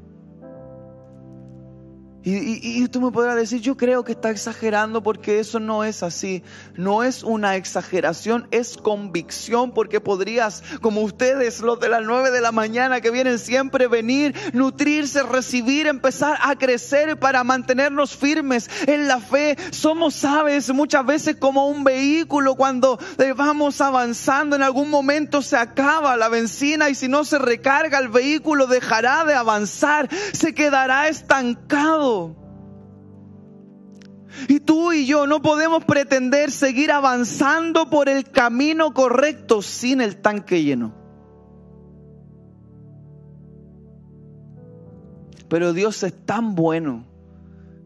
Y, 2.30 2.86
tú 2.90 3.00
me 3.00 3.10
podrás 3.10 3.38
decir, 3.38 3.62
yo 3.62 3.78
creo 3.78 4.04
que 4.04 4.12
está 4.12 4.32
exagerando 4.32 5.02
porque 5.02 5.40
eso 5.40 5.62
no 5.62 5.86
es 5.86 6.04
así. 6.04 6.44
No 6.76 7.04
es 7.04 7.24
una 7.24 7.56
exageración, 7.56 8.50
es 8.52 8.76
convicción 8.76 9.72
porque 9.72 10.02
podrías, 10.02 10.62
como 10.82 11.04
ustedes, 11.04 11.62
los 11.62 11.80
de 11.80 11.88
las 11.88 12.04
nueve 12.04 12.32
de 12.32 12.42
la 12.42 12.52
mañana 12.52 13.00
que 13.00 13.12
vienen 13.12 13.40
siempre, 13.40 13.88
venir, 13.88 14.36
nutrirse, 14.52 15.24
recibir, 15.24 15.88
empezar 15.88 16.38
a 16.42 16.58
crecer 16.58 17.18
para 17.18 17.46
mantenernos 17.46 18.18
firmes 18.18 18.70
en 18.88 19.08
la 19.08 19.22
fe. 19.22 19.56
Somos, 19.72 20.14
sabes, 20.14 20.74
muchas 20.74 21.06
veces 21.06 21.38
como 21.38 21.70
un 21.70 21.86
vehículo 21.86 22.56
cuando 22.56 23.00
vamos 23.38 23.80
avanzando, 23.80 24.58
en 24.58 24.64
algún 24.64 24.90
momento 24.90 25.42
se 25.42 25.56
acaba 25.56 26.18
la 26.18 26.28
benzina 26.28 26.90
y 26.90 26.96
si 26.96 27.08
no 27.08 27.24
se 27.24 27.40
recarga 27.40 28.00
el 28.00 28.10
vehículo 28.10 28.68
dejará 28.68 29.24
de 29.24 29.34
avanzar, 29.34 30.10
se 30.34 30.54
quedará 30.54 31.08
estancado. 31.08 32.17
Y 34.48 34.60
tú 34.60 34.94
y 34.94 35.06
yo 35.06 35.26
no 35.26 35.42
podemos 35.42 35.84
pretender 35.84 36.52
seguir 36.52 36.92
avanzando 36.92 37.90
por 37.90 38.10
el 38.10 38.30
camino 38.30 38.94
correcto 38.94 39.62
sin 39.62 40.02
el 40.02 40.18
tanque 40.18 40.64
lleno. 40.64 40.94
Pero 45.50 45.74
Dios 45.74 46.04
es 46.04 46.14
tan 46.26 46.56
bueno 46.56 47.06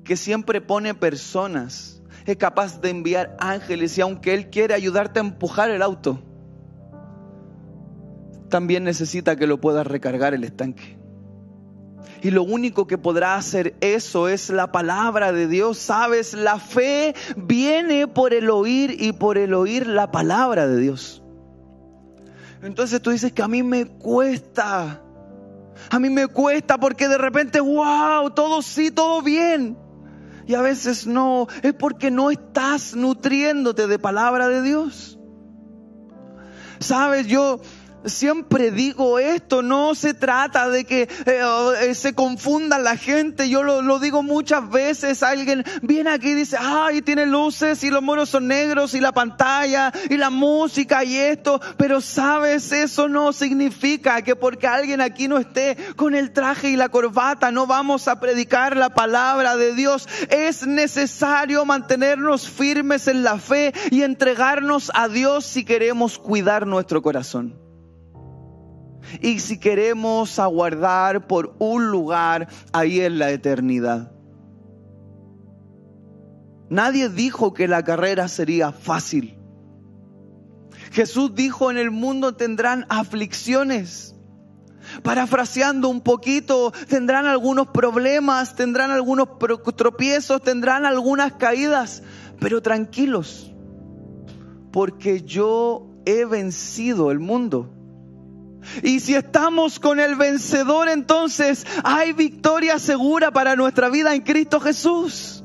que 0.04 0.18
siempre 0.18 0.62
pone 0.62 0.94
personas, 0.94 2.02
es 2.26 2.38
capaz 2.38 2.82
de 2.82 2.90
enviar 2.90 3.36
ángeles 3.40 3.98
y 3.98 4.02
aunque 4.02 4.34
Él 4.34 4.50
quiere 4.50 4.74
ayudarte 4.74 5.20
a 5.20 5.24
empujar 5.24 5.70
el 5.70 5.82
auto, 5.82 6.20
también 8.50 8.84
necesita 8.84 9.36
que 9.36 9.48
lo 9.48 9.62
puedas 9.62 9.88
recargar 9.88 10.34
el 10.34 10.44
estanque. 10.44 11.01
Y 12.22 12.30
lo 12.30 12.44
único 12.44 12.86
que 12.86 13.00
podrá 13.00 13.36
hacer 13.36 13.76
eso 13.82 14.28
es 14.28 14.50
la 14.52 14.72
palabra 14.72 15.32
de 15.32 15.48
Dios. 15.48 15.80
Sabes, 15.80 16.34
la 16.34 16.60
fe 16.60 17.16
viene 17.36 18.08
por 18.08 18.34
el 18.34 18.50
oír 18.52 18.96
y 19.00 19.12
por 19.12 19.40
el 19.40 19.56
oír 19.56 19.88
la 19.88 20.12
palabra 20.12 20.68
de 20.68 20.80
Dios. 20.80 21.24
Entonces 22.62 23.02
tú 23.02 23.10
dices 23.10 23.34
que 23.34 23.42
a 23.42 23.48
mí 23.48 23.64
me 23.64 23.86
cuesta. 23.88 25.02
A 25.90 26.00
mí 26.00 26.10
me 26.12 26.28
cuesta 26.28 26.78
porque 26.78 27.08
de 27.08 27.18
repente, 27.18 27.60
wow, 27.60 28.30
todo 28.30 28.62
sí, 28.62 28.92
todo 28.92 29.24
bien. 29.24 29.76
Y 30.46 30.54
a 30.54 30.62
veces 30.62 31.08
no, 31.08 31.48
es 31.64 31.74
porque 31.74 32.12
no 32.12 32.30
estás 32.30 32.96
nutriéndote 32.96 33.88
de 33.88 33.98
palabra 33.98 34.48
de 34.48 34.62
Dios. 34.62 35.18
Sabes, 36.80 37.28
yo 37.28 37.62
Siempre 38.06 38.72
digo 38.72 39.20
esto, 39.20 39.62
no 39.62 39.94
se 39.94 40.14
trata 40.14 40.70
de 40.70 40.86
que 40.86 41.04
eh, 41.04 41.42
eh, 41.82 41.94
se 41.94 42.16
confunda 42.16 42.80
la 42.80 42.98
gente. 42.98 43.48
Yo 43.48 43.62
lo, 43.62 44.00
digo 44.00 44.24
muchas 44.24 44.70
veces. 44.70 45.22
Alguien 45.22 45.64
viene 45.84 46.10
aquí 46.10 46.30
y 46.30 46.34
dice, 46.34 46.58
ay, 46.60 47.02
tiene 47.04 47.28
luces 47.28 47.84
y 47.84 47.92
los 47.92 48.02
monos 48.02 48.30
son 48.30 48.48
negros 48.48 48.96
y 48.96 49.00
la 49.00 49.12
pantalla 49.12 49.92
y 50.10 50.18
la 50.18 50.32
música 50.32 51.04
y 51.04 51.16
esto. 51.16 51.62
Pero 51.78 52.02
sabes, 52.02 52.72
eso 52.72 53.08
no 53.08 53.34
significa 53.34 54.24
que 54.24 54.36
porque 54.36 54.66
alguien 54.66 55.00
aquí 55.00 55.28
no 55.28 55.38
esté 55.38 55.78
con 55.96 56.16
el 56.16 56.32
traje 56.32 56.70
y 56.70 56.76
la 56.76 56.90
corbata, 56.90 57.52
no 57.52 57.68
vamos 57.68 58.08
a 58.08 58.20
predicar 58.20 58.76
la 58.78 58.90
palabra 58.90 59.58
de 59.58 59.76
Dios. 59.76 60.08
Es 60.30 60.66
necesario 60.66 61.66
mantenernos 61.66 62.50
firmes 62.50 63.08
en 63.08 63.24
la 63.24 63.38
fe 63.38 63.74
y 63.92 64.02
entregarnos 64.02 64.92
a 64.96 65.08
Dios 65.08 65.46
si 65.46 65.64
queremos 65.64 66.18
cuidar 66.18 66.66
nuestro 66.66 67.04
corazón 67.04 67.61
y 69.22 69.40
si 69.40 69.58
queremos 69.58 70.40
aguardar 70.40 71.28
por 71.28 71.56
un 71.60 71.92
lugar 71.92 72.48
ahí 72.74 73.02
en 73.02 73.20
la 73.20 73.32
eternidad. 73.32 74.12
Nadie 76.70 77.10
dijo 77.10 77.54
que 77.54 77.68
la 77.68 77.84
carrera 77.84 78.28
sería 78.28 78.72
fácil. 78.72 79.38
Jesús 80.92 81.36
dijo, 81.36 81.70
en 81.70 81.78
el 81.78 81.92
mundo 81.92 82.36
tendrán 82.36 82.86
aflicciones. 82.90 84.16
Parafraseando 85.04 85.90
un 85.90 86.02
poquito, 86.02 86.72
tendrán 86.88 87.26
algunos 87.26 87.68
problemas, 87.68 88.56
tendrán 88.56 88.92
algunos 88.92 89.28
tropiezos, 89.76 90.42
tendrán 90.42 90.86
algunas 90.86 91.34
caídas, 91.34 92.04
pero 92.40 92.62
tranquilos, 92.62 93.54
porque 94.72 95.22
yo 95.22 95.92
he 96.06 96.26
vencido 96.26 97.12
el 97.12 97.20
mundo. 97.20 97.81
Y 98.84 99.00
si 99.00 99.16
estamos 99.16 99.80
con 99.80 100.00
el 100.00 100.16
vencedor, 100.16 100.90
entonces 100.90 101.66
hay 101.84 102.14
victoria 102.14 102.80
segura 102.80 103.32
para 103.32 103.56
nuestra 103.56 103.90
vida 103.90 104.14
en 104.14 104.22
Cristo 104.22 104.60
Jesús. 104.60 105.41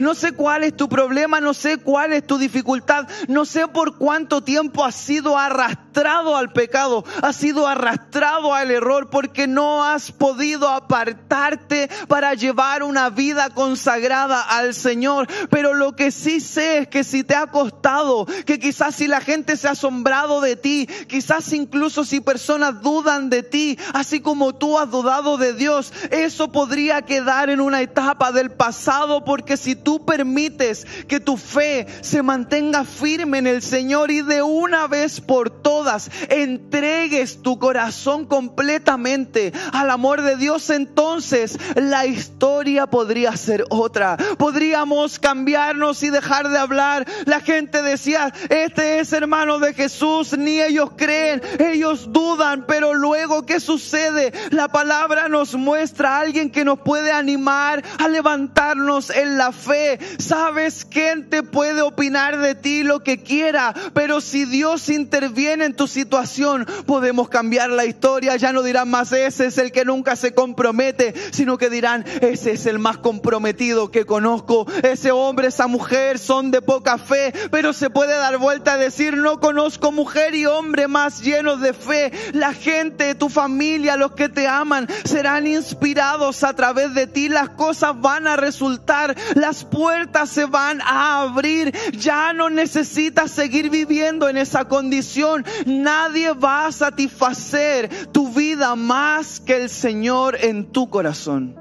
No 0.00 0.14
sé 0.14 0.32
cuál 0.32 0.64
es 0.64 0.76
tu 0.76 0.88
problema, 0.88 1.40
no 1.40 1.54
sé 1.54 1.78
cuál 1.78 2.12
es 2.12 2.26
tu 2.26 2.38
dificultad, 2.38 3.08
no 3.28 3.44
sé 3.44 3.68
por 3.68 3.96
cuánto 3.98 4.42
tiempo 4.42 4.84
has 4.84 4.94
sido 4.94 5.38
arrastrado 5.38 6.36
al 6.36 6.52
pecado, 6.52 7.04
has 7.22 7.36
sido 7.36 7.66
arrastrado 7.66 8.54
al 8.54 8.70
error 8.70 9.10
porque 9.10 9.46
no 9.46 9.84
has 9.84 10.12
podido 10.12 10.68
apartarte 10.68 11.88
para 12.08 12.34
llevar 12.34 12.82
una 12.82 13.10
vida 13.10 13.50
consagrada 13.50 14.42
al 14.42 14.74
Señor. 14.74 15.26
Pero 15.50 15.74
lo 15.74 15.94
que 15.94 16.10
sí 16.10 16.40
sé 16.40 16.78
es 16.78 16.88
que 16.88 17.04
si 17.04 17.24
te 17.24 17.34
ha 17.34 17.46
costado, 17.46 18.26
que 18.46 18.58
quizás 18.58 18.94
si 18.94 19.06
la 19.06 19.20
gente 19.20 19.56
se 19.56 19.68
ha 19.68 19.72
asombrado 19.72 20.40
de 20.40 20.56
ti, 20.56 20.88
quizás 21.08 21.52
incluso 21.52 22.04
si 22.04 22.20
personas 22.20 22.82
dudan 22.82 23.30
de 23.30 23.42
ti, 23.42 23.78
así 23.92 24.20
como 24.20 24.54
tú 24.54 24.78
has 24.78 24.90
dudado 24.90 25.36
de 25.36 25.52
Dios, 25.52 25.92
eso 26.10 26.50
podría 26.50 27.02
quedar 27.02 27.50
en 27.50 27.60
una 27.60 27.80
etapa 27.80 28.32
del 28.32 28.50
pasado 28.50 29.24
porque 29.24 29.56
si 29.56 29.73
tú 29.74 30.04
permites 30.04 30.86
que 31.08 31.20
tu 31.20 31.36
fe 31.36 31.86
se 32.00 32.22
mantenga 32.22 32.84
firme 32.84 33.38
en 33.38 33.46
el 33.46 33.62
Señor 33.62 34.10
y 34.10 34.22
de 34.22 34.42
una 34.42 34.86
vez 34.86 35.20
por 35.20 35.50
todas 35.50 36.10
entregues 36.28 37.42
tu 37.42 37.58
corazón 37.58 38.26
completamente 38.26 39.52
al 39.72 39.90
amor 39.90 40.22
de 40.22 40.36
Dios, 40.36 40.70
entonces 40.70 41.58
la 41.74 42.06
historia 42.06 42.86
podría 42.86 43.36
ser 43.36 43.64
otra. 43.70 44.16
Podríamos 44.38 45.18
cambiarnos 45.18 46.02
y 46.02 46.10
dejar 46.10 46.48
de 46.48 46.58
hablar. 46.58 47.06
La 47.26 47.40
gente 47.40 47.82
decía, 47.82 48.32
este 48.48 49.00
es 49.00 49.12
hermano 49.12 49.58
de 49.58 49.74
Jesús, 49.74 50.36
ni 50.36 50.60
ellos 50.60 50.90
creen, 50.96 51.42
ellos 51.58 52.12
dudan, 52.12 52.64
pero 52.66 52.94
luego 52.94 53.46
¿qué 53.46 53.60
sucede? 53.60 54.32
La 54.50 54.68
palabra 54.68 55.28
nos 55.28 55.54
muestra 55.54 56.16
a 56.16 56.20
alguien 56.20 56.50
que 56.50 56.64
nos 56.64 56.80
puede 56.80 57.12
animar 57.12 57.84
a 57.98 58.08
levantarnos 58.08 59.10
en 59.10 59.38
la 59.38 59.52
fe. 59.54 59.98
Sabes, 60.18 60.86
gente 60.90 61.42
puede 61.42 61.82
opinar 61.82 62.38
de 62.38 62.54
ti 62.54 62.82
lo 62.82 63.00
que 63.00 63.22
quiera, 63.22 63.74
pero 63.94 64.20
si 64.20 64.44
Dios 64.44 64.88
interviene 64.88 65.64
en 65.64 65.76
tu 65.76 65.86
situación, 65.86 66.66
podemos 66.86 67.28
cambiar 67.28 67.70
la 67.70 67.86
historia. 67.86 68.36
Ya 68.36 68.52
no 68.52 68.62
dirán 68.62 68.90
más, 68.90 69.12
ese 69.12 69.46
es 69.46 69.58
el 69.58 69.72
que 69.72 69.84
nunca 69.84 70.16
se 70.16 70.34
compromete, 70.34 71.14
sino 71.30 71.58
que 71.58 71.70
dirán, 71.70 72.04
ese 72.20 72.52
es 72.52 72.66
el 72.66 72.78
más 72.78 72.98
comprometido 72.98 73.90
que 73.90 74.04
conozco. 74.04 74.66
Ese 74.82 75.12
hombre, 75.12 75.48
esa 75.48 75.66
mujer 75.66 76.18
son 76.18 76.50
de 76.50 76.62
poca 76.62 76.98
fe, 76.98 77.32
pero 77.50 77.72
se 77.72 77.90
puede 77.90 78.14
dar 78.14 78.38
vuelta 78.38 78.74
a 78.74 78.78
decir, 78.78 79.16
no 79.16 79.40
conozco 79.40 79.92
mujer 79.92 80.34
y 80.34 80.46
hombre 80.46 80.88
más 80.88 81.22
llenos 81.22 81.60
de 81.60 81.72
fe. 81.72 82.12
La 82.32 82.52
gente, 82.52 83.14
tu 83.14 83.28
familia, 83.28 83.96
los 83.96 84.12
que 84.12 84.28
te 84.28 84.46
aman, 84.46 84.88
serán 85.04 85.46
inspirados 85.46 86.42
a 86.44 86.54
través 86.54 86.94
de 86.94 87.06
ti. 87.06 87.28
Las 87.28 87.50
cosas 87.50 88.00
van 88.00 88.26
a 88.26 88.36
resultar, 88.36 89.16
las 89.44 89.62
puertas 89.62 90.30
se 90.30 90.46
van 90.46 90.80
a 90.80 91.20
abrir. 91.20 91.70
Ya 91.92 92.32
no 92.32 92.48
necesitas 92.48 93.30
seguir 93.30 93.68
viviendo 93.68 94.26
en 94.26 94.38
esa 94.38 94.64
condición. 94.64 95.44
Nadie 95.66 96.32
va 96.32 96.66
a 96.66 96.72
satisfacer 96.72 98.10
tu 98.10 98.30
vida 98.30 98.74
más 98.74 99.40
que 99.40 99.56
el 99.56 99.68
Señor 99.68 100.38
en 100.40 100.72
tu 100.72 100.88
corazón. 100.88 101.56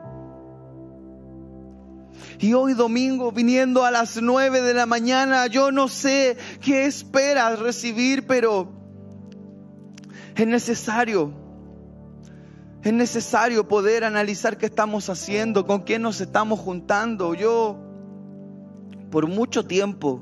Y 2.40 2.54
hoy 2.54 2.74
domingo 2.74 3.34
viniendo 3.34 3.84
a 3.84 3.92
las 3.92 4.22
nueve 4.22 4.62
de 4.62 4.74
la 4.74 4.86
mañana, 4.86 5.48
yo 5.48 5.72
no 5.74 5.90
sé 5.90 6.38
qué 6.62 6.86
esperas 6.86 7.60
recibir, 7.60 8.26
pero 8.26 8.72
es 10.36 10.48
necesario 10.48 11.43
es 12.84 12.92
necesario 12.92 13.66
poder 13.66 14.04
analizar 14.04 14.58
qué 14.58 14.66
estamos 14.66 15.10
haciendo, 15.10 15.66
con 15.66 15.82
quién 15.84 16.02
nos 16.02 16.20
estamos 16.20 16.60
juntando. 16.60 17.34
Yo, 17.34 17.78
por 19.10 19.28
mucho 19.28 19.66
tiempo, 19.66 20.20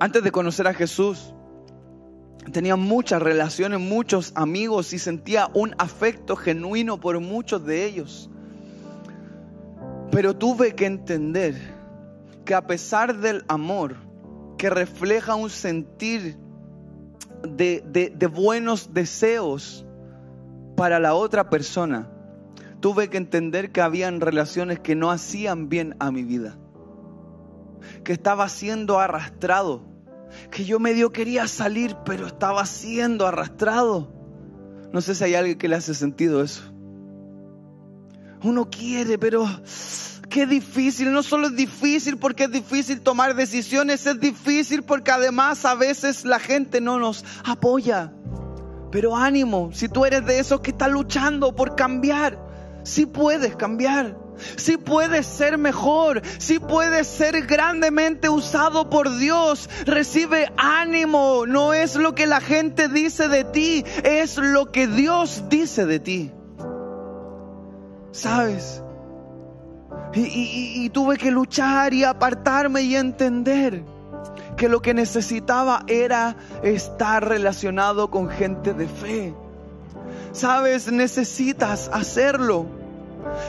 antes 0.00 0.24
de 0.24 0.32
conocer 0.32 0.66
a 0.66 0.72
Jesús, 0.72 1.34
tenía 2.52 2.76
muchas 2.76 3.20
relaciones, 3.20 3.80
muchos 3.80 4.32
amigos 4.34 4.94
y 4.94 4.98
sentía 4.98 5.50
un 5.52 5.74
afecto 5.76 6.34
genuino 6.34 6.98
por 6.98 7.20
muchos 7.20 7.66
de 7.66 7.84
ellos. 7.84 8.30
Pero 10.10 10.34
tuve 10.34 10.74
que 10.74 10.86
entender 10.86 11.54
que 12.46 12.54
a 12.54 12.66
pesar 12.66 13.18
del 13.18 13.44
amor 13.48 13.96
que 14.56 14.70
refleja 14.70 15.34
un 15.34 15.50
sentir 15.50 16.45
de, 17.46 18.30
buenos 18.32 18.92
deseos 18.92 19.86
para 20.76 20.98
la 20.98 21.14
otra 21.14 21.50
persona, 21.50 22.10
tuve 22.80 23.08
que 23.08 23.16
entender 23.16 23.72
que 23.72 23.80
habían 23.80 24.20
relaciones 24.20 24.80
que 24.80 24.94
no 24.94 25.10
hacían 25.10 25.68
bien 25.68 25.96
a 25.98 26.10
mi 26.10 26.24
vida, 26.24 26.58
que 28.04 28.12
estaba 28.12 28.48
siendo 28.48 28.98
arrastrado, 28.98 29.82
que 30.50 30.64
yo 30.64 30.78
medio 30.78 31.12
quería 31.12 31.48
salir, 31.48 31.96
pero 32.04 32.26
estaba 32.26 32.66
siendo 32.66 33.26
arrastrado. 33.26 34.12
No 34.92 35.00
sé 35.00 35.14
si 35.14 35.24
hay 35.24 35.34
alguien 35.34 35.58
que 35.58 35.68
le 35.68 35.76
hace 35.76 35.94
sentido 35.94 36.42
eso. 36.42 36.62
Uno 38.42 38.68
quiere, 38.70 39.18
pero 39.18 39.46
qué 40.36 40.44
difícil. 40.44 41.10
No 41.12 41.22
solo 41.22 41.46
es 41.46 41.56
difícil 41.56 42.18
porque 42.18 42.44
es 42.44 42.50
difícil 42.50 43.00
tomar 43.00 43.34
decisiones, 43.34 44.04
es 44.04 44.20
difícil 44.20 44.82
porque 44.82 45.10
además 45.10 45.64
a 45.64 45.74
veces 45.74 46.26
la 46.26 46.38
gente 46.38 46.82
no 46.82 46.98
nos 46.98 47.24
apoya. 47.42 48.12
Pero 48.92 49.16
ánimo, 49.16 49.70
si 49.72 49.88
tú 49.88 50.04
eres 50.04 50.26
de 50.26 50.38
esos 50.38 50.60
que 50.60 50.72
está 50.72 50.88
luchando 50.88 51.56
por 51.56 51.74
cambiar, 51.74 52.38
sí 52.82 53.06
puedes 53.06 53.56
cambiar. 53.56 54.18
Si 54.56 54.76
puedes 54.76 55.24
ser 55.24 55.56
mejor, 55.56 56.20
si 56.36 56.58
puedes 56.58 57.06
ser 57.06 57.46
grandemente 57.46 58.28
usado 58.28 58.90
por 58.90 59.16
Dios, 59.16 59.70
recibe 59.86 60.52
ánimo. 60.58 61.46
No 61.46 61.72
es 61.72 61.96
lo 61.96 62.14
que 62.14 62.26
la 62.26 62.42
gente 62.42 62.88
dice 62.88 63.28
de 63.28 63.44
ti, 63.44 63.86
es 64.04 64.36
lo 64.36 64.70
que 64.70 64.86
Dios 64.86 65.44
dice 65.48 65.86
de 65.86 65.98
ti. 65.98 66.30
¿Sabes? 68.12 68.82
Y, 70.16 70.88
tuve 70.90 71.18
que 71.18 71.30
luchar 71.30 71.92
y 71.92 72.04
apartarme 72.04 72.82
y 72.82 72.96
entender 72.96 73.84
que 74.56 74.68
lo 74.68 74.80
que 74.80 74.94
necesitaba 74.94 75.84
era 75.86 76.36
estar 76.62 77.28
relacionado 77.28 78.10
con 78.10 78.30
gente 78.30 78.72
de 78.72 78.88
fe. 78.88 79.34
Sabes, 80.32 80.90
necesitas 80.90 81.90
hacerlo. 81.92 82.66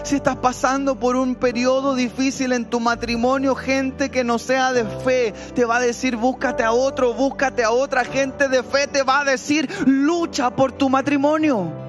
Si 0.03 0.15
estás 0.15 0.38
pasando 0.38 0.99
por 0.99 1.15
un 1.15 1.36
periodo 1.36 1.95
difícil 1.95 2.51
en 2.51 2.65
tu 2.65 2.82
matrimonio, 2.82 3.56
gente 3.56 4.10
que 4.10 4.23
no 4.23 4.38
sea 4.38 4.73
de 4.73 4.84
fe 4.84 5.34
te 5.53 5.63
va 5.65 5.77
a 5.77 5.80
decir 5.80 6.17
búscate 6.17 6.63
a 6.63 6.71
otro, 6.71 7.13
búscate 7.13 7.63
a 7.63 7.71
otra 7.71 8.03
gente 8.03 8.49
de 8.49 8.63
fe 8.63 8.88
te 8.88 9.03
va 9.03 9.21
a 9.21 9.23
decir 9.23 9.69
lucha 9.86 10.49
por 10.49 10.71
tu 10.71 10.89
matrimonio. 10.89 11.87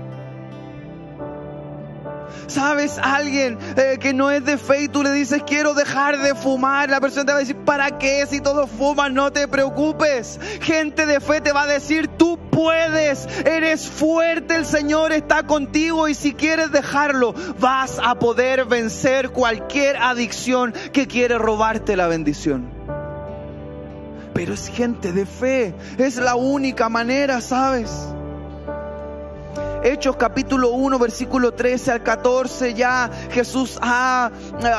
¿Sabes? 2.49 2.99
Alguien 3.01 3.59
eh, 3.77 3.99
que 4.01 4.15
no 4.15 4.31
es 4.31 4.43
de 4.45 4.57
fe 4.57 4.85
y 4.85 4.89
tú 4.89 5.03
le 5.03 5.13
dices 5.13 5.43
quiero 5.47 5.75
dejar 5.75 6.19
de 6.19 6.35
fumar. 6.35 6.89
La 6.89 7.01
persona 7.01 7.27
te 7.27 7.33
va 7.33 7.39
a 7.39 7.41
decir, 7.41 7.57
¿para 7.57 7.99
qué? 7.99 8.27
Si 8.27 8.41
todos 8.41 8.71
fuman, 8.71 9.13
no 9.15 9.31
te 9.31 9.47
preocupes. 9.47 10.41
Gente 10.63 11.05
de 11.05 11.21
fe 11.21 11.43
te 11.43 11.53
va 11.53 11.63
a 11.63 11.67
decir, 11.67 12.09
tú 12.09 12.39
puedes, 12.51 13.29
eres 13.45 13.87
fuerte, 13.87 14.57
el 14.57 14.65
Señor 14.67 15.13
está 15.13 15.45
contigo 15.45 16.09
y 16.09 16.15
si 16.15 16.33
quieres 16.33 16.73
dejarlo, 16.73 17.35
vas 17.61 18.01
a 18.03 18.15
poder 18.17 18.65
vencer 18.65 19.31
cualquier 19.31 19.97
adicción 19.99 20.73
que 20.93 21.07
quiere 21.07 21.39
robarte 21.39 21.97
la 21.97 22.09
bendición. 22.09 22.71
Pero 24.33 24.55
es 24.55 24.69
gente 24.69 25.13
de 25.13 25.27
fe, 25.27 25.75
es 25.99 26.17
la 26.17 26.35
única 26.35 26.89
manera, 26.89 27.41
¿sabes? 27.41 27.91
Hechos 29.85 30.17
capítulo 30.17 30.71
1, 30.71 30.99
versículo 30.99 31.53
13 31.53 31.93
al 31.93 32.03
14, 32.03 32.75
ya 32.75 33.11
Jesús 33.31 33.79
ha 33.81 34.31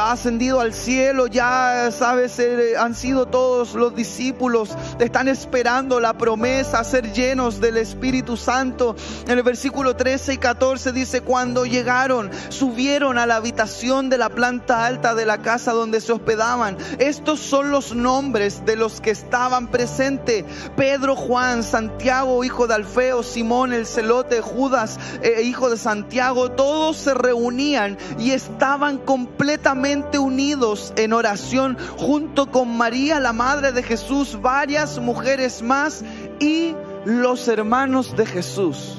ascendido 0.10 0.60
al 0.60 0.74
cielo, 0.74 1.28
ya 1.28 1.90
sabes, 1.92 2.38
eh, 2.40 2.74
han 2.78 2.94
sido 2.96 3.26
todos 3.26 3.76
los 3.76 3.96
discípulos, 3.96 4.76
están 5.00 5.30
esperando 5.30 6.02
la 6.02 6.14
promesa, 6.14 6.84
ser 6.84 7.14
llenos 7.14 7.62
del 7.62 7.78
Espíritu 7.78 8.36
Santo. 8.36 8.96
En 9.26 9.38
el 9.38 9.44
versículo 9.44 9.96
13 9.96 10.34
y 10.34 10.38
14 10.38 10.92
dice, 10.92 11.22
cuando 11.22 11.66
llegaron, 11.66 12.30
subieron 12.50 13.18
a 13.18 13.26
la 13.26 13.38
habitación 13.38 14.10
de 14.10 14.18
la 14.18 14.30
planta 14.30 14.86
alta 14.86 15.16
de 15.16 15.26
la 15.26 15.38
casa 15.38 15.72
donde 15.72 16.02
se 16.02 16.12
hospedaban. 16.12 16.78
Estos 16.98 17.40
son 17.40 17.72
los 17.72 17.96
nombres 17.96 18.66
de 18.66 18.76
los 18.76 19.00
que 19.00 19.12
estaban 19.12 19.68
presentes. 19.68 20.44
Pedro, 20.76 21.16
Juan, 21.16 21.64
Santiago, 21.64 22.44
hijo 22.44 22.68
de 22.68 22.74
Alfeo, 22.76 23.24
Simón, 23.24 23.72
el 23.72 23.86
celote, 23.86 24.42
Judas, 24.42 24.89
eh, 25.22 25.42
hijo 25.44 25.70
de 25.70 25.78
Santiago, 25.78 26.52
todos 26.52 26.98
se 26.98 27.14
reunían 27.14 27.98
y 28.18 28.32
estaban 28.32 28.98
completamente 28.98 30.18
unidos 30.18 30.94
en 30.96 31.14
oración 31.14 31.78
junto 31.98 32.50
con 32.52 32.78
María, 32.78 33.20
la 33.20 33.34
madre 33.34 33.72
de 33.72 33.84
Jesús, 33.84 34.40
varias 34.42 35.00
mujeres 35.00 35.62
más 35.62 36.04
y 36.40 36.76
los 37.06 37.48
hermanos 37.48 38.16
de 38.16 38.26
Jesús. 38.26 38.98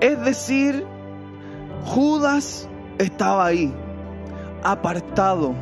Es 0.00 0.20
decir, 0.24 0.84
Judas 1.84 2.68
estaba 2.98 3.46
ahí, 3.46 3.72
apartado 4.62 5.54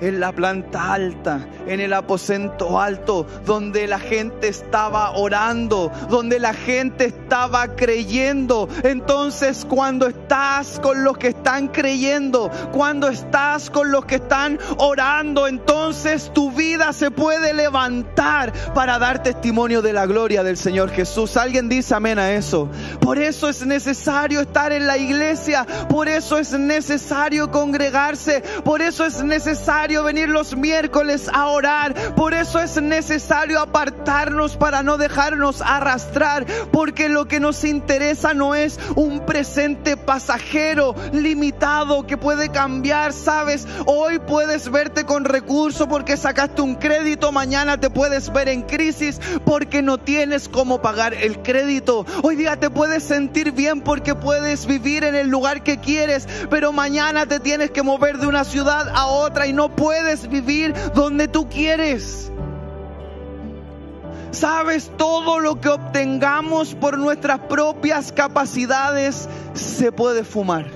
en 0.00 0.20
la 0.20 0.32
planta 0.32 0.92
alta, 0.92 1.46
en 1.66 1.80
el 1.80 1.92
aposento 1.92 2.80
alto, 2.80 3.26
donde 3.44 3.86
la 3.86 3.98
gente 3.98 4.48
estaba 4.48 5.10
orando, 5.12 5.92
donde 6.08 6.38
la 6.38 6.54
gente 6.54 7.06
estaba 7.06 7.76
creyendo. 7.76 8.68
Entonces 8.82 9.66
cuando 9.68 10.06
estás 10.06 10.80
con 10.80 11.04
los 11.04 11.18
que 11.18 11.28
están 11.28 11.68
creyendo, 11.68 12.50
cuando 12.72 13.08
estás 13.08 13.70
con 13.70 13.90
los 13.90 14.04
que 14.04 14.16
están 14.16 14.58
orando, 14.78 15.46
entonces 15.46 16.32
tu 16.32 16.50
vida 16.50 16.92
se 16.92 17.10
puede 17.10 17.52
levantar 17.52 18.52
para 18.74 18.98
dar 18.98 19.22
testimonio 19.22 19.82
de 19.82 19.92
la 19.92 20.06
gloria 20.06 20.42
del 20.42 20.56
Señor 20.56 20.90
Jesús. 20.90 21.36
Alguien 21.36 21.68
dice 21.68 21.94
amén 21.94 22.18
a 22.18 22.32
eso. 22.32 22.68
Por 23.00 23.18
eso 23.18 23.48
es 23.48 23.66
necesario 23.66 24.40
estar 24.40 24.72
en 24.72 24.86
la 24.86 24.96
iglesia, 24.96 25.66
por 25.88 26.08
eso 26.08 26.38
es 26.38 26.52
necesario 26.52 27.50
congregarse, 27.50 28.42
por 28.64 28.82
eso 28.82 29.04
es 29.04 29.22
necesario 29.22 29.89
venir 29.98 30.28
los 30.28 30.56
miércoles 30.56 31.28
a 31.32 31.48
orar. 31.48 31.94
Por 32.14 32.34
eso 32.34 32.60
es 32.60 32.80
necesario 32.80 33.60
apartarnos 33.60 34.56
para 34.56 34.82
no 34.82 34.96
dejarnos 34.96 35.60
arrastrar. 35.60 36.46
Porque 36.72 37.08
lo 37.08 37.26
que 37.26 37.40
nos 37.40 37.64
interesa 37.64 38.32
no 38.34 38.54
es 38.54 38.78
un 38.94 39.26
presente 39.26 39.96
pasajero, 39.96 40.94
limitado, 41.12 42.06
que 42.06 42.16
puede 42.16 42.50
cambiar. 42.50 43.12
Sabes, 43.12 43.66
hoy 43.86 44.18
puedes 44.20 44.70
verte 44.70 45.04
con 45.04 45.24
recursos 45.24 45.86
porque 45.88 46.16
sacaste 46.16 46.62
un 46.62 46.76
crédito. 46.76 47.32
Mañana 47.32 47.78
te 47.78 47.90
puedes 47.90 48.32
ver 48.32 48.48
en 48.48 48.62
crisis 48.62 49.20
porque 49.44 49.82
no 49.82 49.98
tienes 49.98 50.48
cómo 50.48 50.80
pagar 50.80 51.14
el 51.14 51.42
crédito. 51.42 52.06
Hoy 52.22 52.36
día 52.36 52.58
te 52.58 52.70
puedes 52.70 53.02
sentir 53.02 53.52
bien 53.52 53.80
porque 53.82 54.14
puedes 54.14 54.66
vivir 54.66 55.04
en 55.04 55.14
el 55.14 55.28
lugar 55.28 55.62
que 55.62 55.80
quieres. 55.80 56.28
Pero 56.48 56.72
mañana 56.72 57.26
te 57.26 57.40
tienes 57.40 57.70
que 57.70 57.82
mover 57.82 58.18
de 58.18 58.26
una 58.26 58.44
ciudad 58.44 58.88
a 58.94 59.06
otra 59.06 59.46
y 59.46 59.52
no 59.52 59.74
puedes 59.80 60.28
vivir 60.28 60.74
donde 60.94 61.26
tú 61.26 61.48
quieres. 61.48 62.30
Sabes, 64.30 64.92
todo 64.98 65.40
lo 65.40 65.58
que 65.58 65.70
obtengamos 65.70 66.74
por 66.74 66.98
nuestras 66.98 67.40
propias 67.40 68.12
capacidades 68.12 69.26
se 69.54 69.90
puede 69.90 70.22
fumar. 70.22 70.66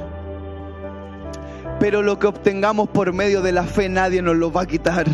Pero 1.78 2.02
lo 2.02 2.18
que 2.18 2.28
obtengamos 2.28 2.88
por 2.88 3.12
medio 3.12 3.42
de 3.42 3.52
la 3.52 3.64
fe 3.64 3.90
nadie 3.90 4.22
nos 4.22 4.36
lo 4.36 4.50
va 4.50 4.62
a 4.62 4.66
quitar. 4.66 5.04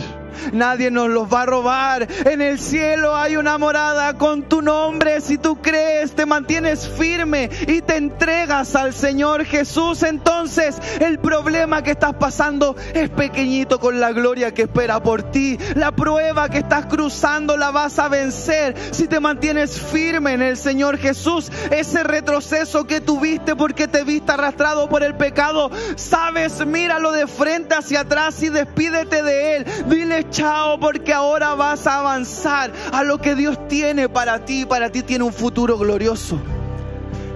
Nadie 0.53 0.90
nos 0.90 1.09
los 1.09 1.33
va 1.33 1.43
a 1.43 1.47
robar. 1.47 2.09
En 2.25 2.43
el 2.43 2.59
cielo 2.59 3.16
hay 3.16 3.37
una 3.37 3.59
morada 3.59 4.14
con 4.14 4.43
tu 4.43 4.62
nombre. 4.62 5.21
Si 5.21 5.38
tú 5.38 5.61
crees, 5.61 6.12
te 6.12 6.27
mantienes 6.27 6.88
firme 6.88 7.51
y 7.66 7.81
te 7.81 7.97
entregas 7.97 8.75
al 8.77 8.93
Señor 8.93 9.45
Jesús. 9.45 10.03
Entonces 10.03 10.77
el 11.01 11.19
problema 11.19 11.83
que 11.83 11.93
estás 11.93 12.14
pasando 12.14 12.77
es 12.95 13.11
pequeñito 13.11 13.81
con 13.81 14.01
la 14.01 14.12
gloria 14.12 14.53
que 14.53 14.62
espera 14.62 15.03
por 15.03 15.23
ti. 15.31 15.59
La 15.75 15.93
prueba 15.93 16.49
que 16.49 16.59
estás 16.59 16.87
cruzando 16.87 17.57
la 17.57 17.71
vas 17.71 17.99
a 17.99 18.09
vencer 18.09 18.75
si 18.90 19.07
te 19.07 19.21
mantienes 19.21 19.81
firme 19.81 20.33
en 20.33 20.43
el 20.43 20.57
Señor 20.57 20.99
Jesús. 20.99 21.51
Ese 21.71 22.03
retroceso 22.03 22.85
que 22.85 23.01
tuviste 23.01 23.57
porque 23.57 23.88
te 23.88 24.05
viste 24.05 24.33
arrastrado 24.33 24.88
por 24.88 25.03
el 25.03 25.14
pecado. 25.14 25.71
Sabes, 25.97 26.64
míralo 26.66 27.12
de 27.12 27.27
frente 27.27 27.75
hacia 27.75 28.01
atrás 28.01 28.43
y 28.43 28.49
despídete 28.49 29.23
de 29.23 29.57
él. 29.57 29.66
Dile 29.87 30.19
chao 30.28 30.78
porque 30.78 31.12
ahora 31.12 31.54
vas 31.54 31.87
a 31.87 32.00
avanzar 32.00 32.72
a 32.92 33.02
lo 33.02 33.18
que 33.18 33.35
Dios 33.35 33.68
tiene 33.68 34.09
para 34.09 34.44
ti. 34.44 34.66
Para 34.66 34.90
ti 34.90 35.02
tiene 35.02 35.24
un 35.24 35.33
futuro 35.33 35.78
glorioso. 35.78 36.38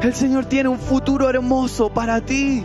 El 0.00 0.14
Señor 0.14 0.46
tiene 0.46 0.68
un 0.68 0.78
futuro 0.78 1.28
hermoso 1.28 1.88
para 1.88 2.20
ti. 2.20 2.64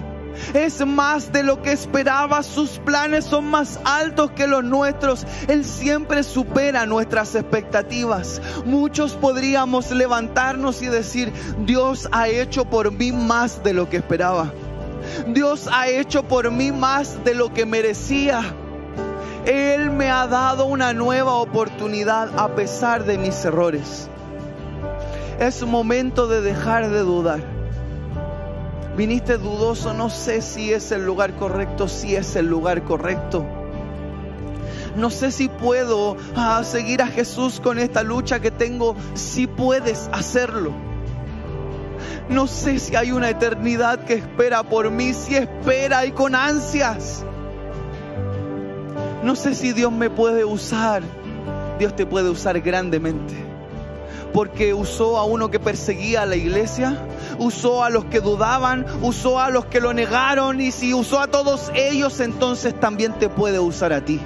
Es 0.54 0.86
más 0.86 1.32
de 1.32 1.44
lo 1.44 1.62
que 1.62 1.72
esperaba. 1.72 2.44
Sus 2.44 2.80
planes 2.80 3.26
son 3.26 3.46
más 3.46 3.80
altos 3.84 4.32
que 4.32 4.48
los 4.48 4.64
nuestros. 4.64 5.26
Él 5.48 5.66
siempre 5.66 6.24
supera 6.24 6.86
nuestras 6.86 7.36
expectativas. 7.36 8.42
Muchos 8.66 9.14
podríamos 9.14 9.92
levantarnos 9.92 10.82
y 10.82 10.88
decir, 10.88 11.32
Dios 11.66 12.10
ha 12.12 12.28
hecho 12.28 12.66
por 12.66 12.92
mí 12.92 13.12
más 13.12 13.64
de 13.64 13.74
lo 13.74 13.90
que 13.90 13.98
esperaba. 13.98 14.52
Dios 15.28 15.68
ha 15.72 15.88
hecho 15.88 16.24
por 16.24 16.52
mí 16.52 16.72
más 16.72 17.24
de 17.24 17.34
lo 17.34 17.54
que 17.54 17.66
merecía. 17.66 18.42
Él 19.46 19.90
me 19.92 20.10
ha 20.10 20.28
dado 20.28 20.66
una 20.66 20.94
nueva 20.94 21.36
oportunidad 21.36 22.38
a 22.38 22.56
pesar 22.56 23.06
de 23.06 23.18
mis 23.18 23.44
errores. 23.46 24.10
Es 25.40 25.64
momento 25.64 26.28
de 26.28 26.42
dejar 26.42 26.90
de 26.90 27.00
dudar. 27.00 27.40
Viniste 28.98 29.38
dudoso, 29.38 29.94
no 29.94 30.10
sé 30.10 30.42
si 30.42 30.74
es 30.74 30.92
el 30.92 31.06
lugar 31.06 31.36
correcto, 31.36 31.88
si 31.88 32.16
es 32.16 32.36
el 32.36 32.48
lugar 32.48 32.84
correcto. 32.84 33.46
No 34.98 35.10
sé 35.10 35.32
si 35.32 35.48
puedo 35.48 36.18
ah, 36.36 36.62
seguir 36.66 37.02
a 37.02 37.08
Jesús 37.08 37.62
con 37.62 37.80
esta 37.80 38.04
lucha 38.04 38.42
que 38.42 38.52
tengo, 38.52 38.98
si 39.14 39.48
puedes 39.48 40.10
hacerlo. 40.12 40.74
No 42.28 42.48
sé 42.48 42.80
si 42.80 42.96
hay 42.98 43.14
una 43.14 43.30
eternidad 43.30 44.04
que 44.04 44.16
espera 44.16 44.64
por 44.64 44.92
mí, 44.92 45.14
si 45.14 45.36
espera 45.36 46.06
y 46.06 46.12
con 46.12 46.36
ansias. 46.36 47.24
No 49.24 49.36
sé 49.36 49.54
si 49.56 49.74
Dios 49.74 49.92
me 49.92 50.10
puede 50.10 50.46
usar. 50.46 51.04
Dios 51.78 51.96
te 51.96 52.06
puede 52.06 52.30
usar 52.30 52.60
grandemente. 52.62 53.36
porque 54.34 54.76
usó 54.76 55.18
a 55.18 55.24
uno 55.24 55.50
que 55.50 55.60
perseguía 55.60 56.22
a 56.22 56.26
la 56.28 56.36
iglesia, 56.36 56.96
usó 57.40 57.84
a 57.84 57.90
los 57.90 58.06
que 58.06 58.20
dudaban, 58.20 58.86
usó 59.02 59.40
a 59.40 59.50
los 59.50 59.66
que 59.66 59.82
lo 59.82 59.92
negaron 59.92 60.62
y 60.62 60.72
si 60.72 60.94
usó 60.94 61.20
a 61.20 61.26
todos 61.28 61.72
ellos, 61.74 62.20
entonces 62.20 62.80
también 62.80 63.14
te 63.14 63.28
puede 63.28 63.60
usar 63.60 63.92
a 63.92 64.06
ti 64.06 64.22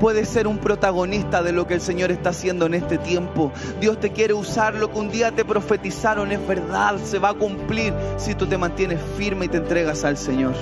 puedes 0.00 0.28
ser 0.28 0.46
un 0.46 0.58
protagonista 0.58 1.42
de 1.42 1.52
lo 1.52 1.66
que 1.66 1.74
el 1.74 1.80
Señor 1.80 2.10
está 2.10 2.30
haciendo 2.30 2.66
en 2.66 2.74
este 2.74 2.98
tiempo. 2.98 3.52
Dios 3.80 3.98
te 3.98 4.12
quiere 4.12 4.34
usar, 4.34 4.74
lo 4.74 4.92
que 4.92 4.98
un 4.98 5.10
día 5.10 5.32
te 5.32 5.44
profetizaron 5.44 6.32
es 6.32 6.46
verdad, 6.46 6.96
se 7.02 7.18
va 7.18 7.30
a 7.30 7.34
cumplir 7.34 7.94
si 8.16 8.34
tú 8.34 8.46
te 8.46 8.58
mantienes 8.58 9.00
firme 9.16 9.46
y 9.46 9.48
te 9.48 9.56
entregas 9.56 10.04
al 10.04 10.16
Señor. 10.16 10.54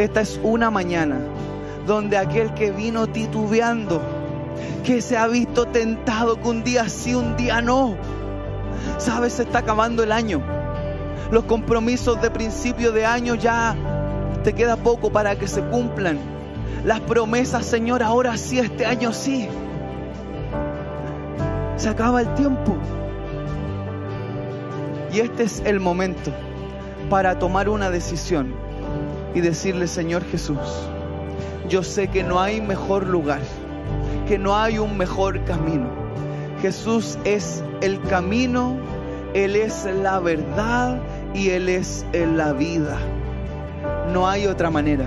Esta 0.00 0.22
es 0.22 0.40
una 0.42 0.70
mañana 0.70 1.18
donde 1.86 2.16
aquel 2.16 2.54
que 2.54 2.70
vino 2.70 3.06
titubeando, 3.06 4.00
que 4.82 5.02
se 5.02 5.18
ha 5.18 5.26
visto 5.26 5.66
tentado 5.66 6.40
que 6.40 6.48
un 6.48 6.64
día 6.64 6.88
sí, 6.88 7.14
un 7.14 7.36
día 7.36 7.60
no, 7.60 7.96
sabes, 8.96 9.34
se 9.34 9.42
está 9.42 9.58
acabando 9.58 10.02
el 10.02 10.10
año. 10.10 10.40
Los 11.30 11.44
compromisos 11.44 12.18
de 12.22 12.30
principio 12.30 12.92
de 12.92 13.04
año 13.04 13.34
ya 13.34 13.76
te 14.42 14.54
queda 14.54 14.76
poco 14.76 15.12
para 15.12 15.36
que 15.36 15.46
se 15.46 15.60
cumplan 15.60 16.18
las 16.82 17.00
promesas, 17.00 17.66
Señor, 17.66 18.02
ahora 18.02 18.38
sí, 18.38 18.58
este 18.58 18.86
año 18.86 19.12
sí. 19.12 19.50
Se 21.76 21.90
acaba 21.90 22.22
el 22.22 22.34
tiempo. 22.36 22.74
Y 25.12 25.20
este 25.20 25.42
es 25.42 25.60
el 25.66 25.78
momento 25.78 26.32
para 27.10 27.38
tomar 27.38 27.68
una 27.68 27.90
decisión 27.90 28.69
y 29.34 29.40
decirle, 29.40 29.86
Señor 29.86 30.24
Jesús, 30.24 30.58
yo 31.68 31.82
sé 31.82 32.08
que 32.08 32.22
no 32.22 32.40
hay 32.40 32.60
mejor 32.60 33.06
lugar, 33.06 33.40
que 34.26 34.38
no 34.38 34.56
hay 34.56 34.78
un 34.78 34.96
mejor 34.96 35.44
camino. 35.44 35.88
Jesús 36.62 37.18
es 37.24 37.62
el 37.80 38.00
camino, 38.02 38.76
Él 39.34 39.56
es 39.56 39.84
la 39.84 40.20
verdad 40.20 41.00
y 41.34 41.50
Él 41.50 41.68
es 41.68 42.04
la 42.12 42.52
vida. 42.52 42.98
No 44.12 44.28
hay 44.28 44.46
otra 44.46 44.70
manera 44.70 45.06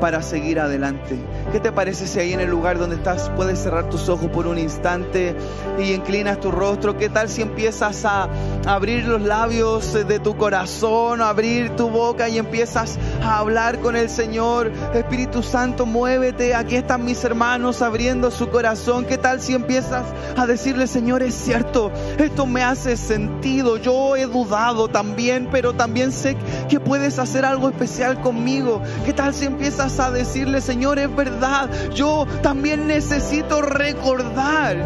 para 0.00 0.22
seguir 0.22 0.60
adelante. 0.60 1.16
¿Qué 1.52 1.60
te 1.60 1.72
parece 1.72 2.06
si 2.06 2.18
ahí 2.18 2.32
en 2.32 2.40
el 2.40 2.50
lugar 2.50 2.78
donde 2.78 2.96
estás 2.96 3.30
puedes 3.36 3.58
cerrar 3.58 3.88
tus 3.88 4.08
ojos 4.08 4.30
por 4.30 4.46
un 4.46 4.58
instante 4.58 5.34
y 5.78 5.92
inclinas 5.92 6.40
tu 6.40 6.50
rostro? 6.50 6.96
¿Qué 6.96 7.08
tal 7.08 7.28
si 7.28 7.42
empiezas 7.42 8.04
a 8.04 8.28
abrir 8.66 9.04
los 9.04 9.22
labios 9.22 9.92
de 9.92 10.18
tu 10.18 10.36
corazón, 10.36 11.20
abrir 11.20 11.70
tu 11.76 11.88
boca 11.88 12.28
y 12.28 12.38
empiezas 12.38 12.98
a 13.22 13.38
hablar 13.38 13.78
con 13.80 13.96
el 13.96 14.08
Señor? 14.08 14.72
Espíritu 14.94 15.42
Santo, 15.42 15.86
muévete. 15.86 16.54
Aquí 16.54 16.76
están 16.76 17.04
mis 17.04 17.22
hermanos 17.24 17.82
abriendo 17.82 18.30
su 18.30 18.48
corazón. 18.48 19.04
¿Qué 19.04 19.18
tal 19.18 19.40
si 19.40 19.54
empiezas 19.54 20.04
a 20.36 20.46
decirle, 20.46 20.86
Señor, 20.86 21.22
es 21.22 21.34
cierto, 21.34 21.90
esto 22.18 22.46
me 22.46 22.62
hace 22.62 22.96
sentido. 22.96 23.76
Yo 23.76 24.16
he 24.16 24.26
dudado 24.26 24.88
también, 24.88 25.48
pero 25.50 25.74
también 25.74 26.12
sé 26.12 26.36
que 26.68 26.80
puedes 26.80 27.18
hacer 27.18 27.44
algo 27.44 27.68
especial 27.68 28.20
conmigo. 28.20 28.82
¿Qué 29.04 29.12
tal 29.12 29.34
si 29.34 29.44
empiezas 29.46 29.65
empiezas 29.66 29.98
a 29.98 30.12
decirle, 30.12 30.60
Señor, 30.60 31.00
es 31.00 31.14
verdad, 31.16 31.68
yo 31.90 32.24
también 32.40 32.86
necesito 32.86 33.62
recordar 33.62 34.76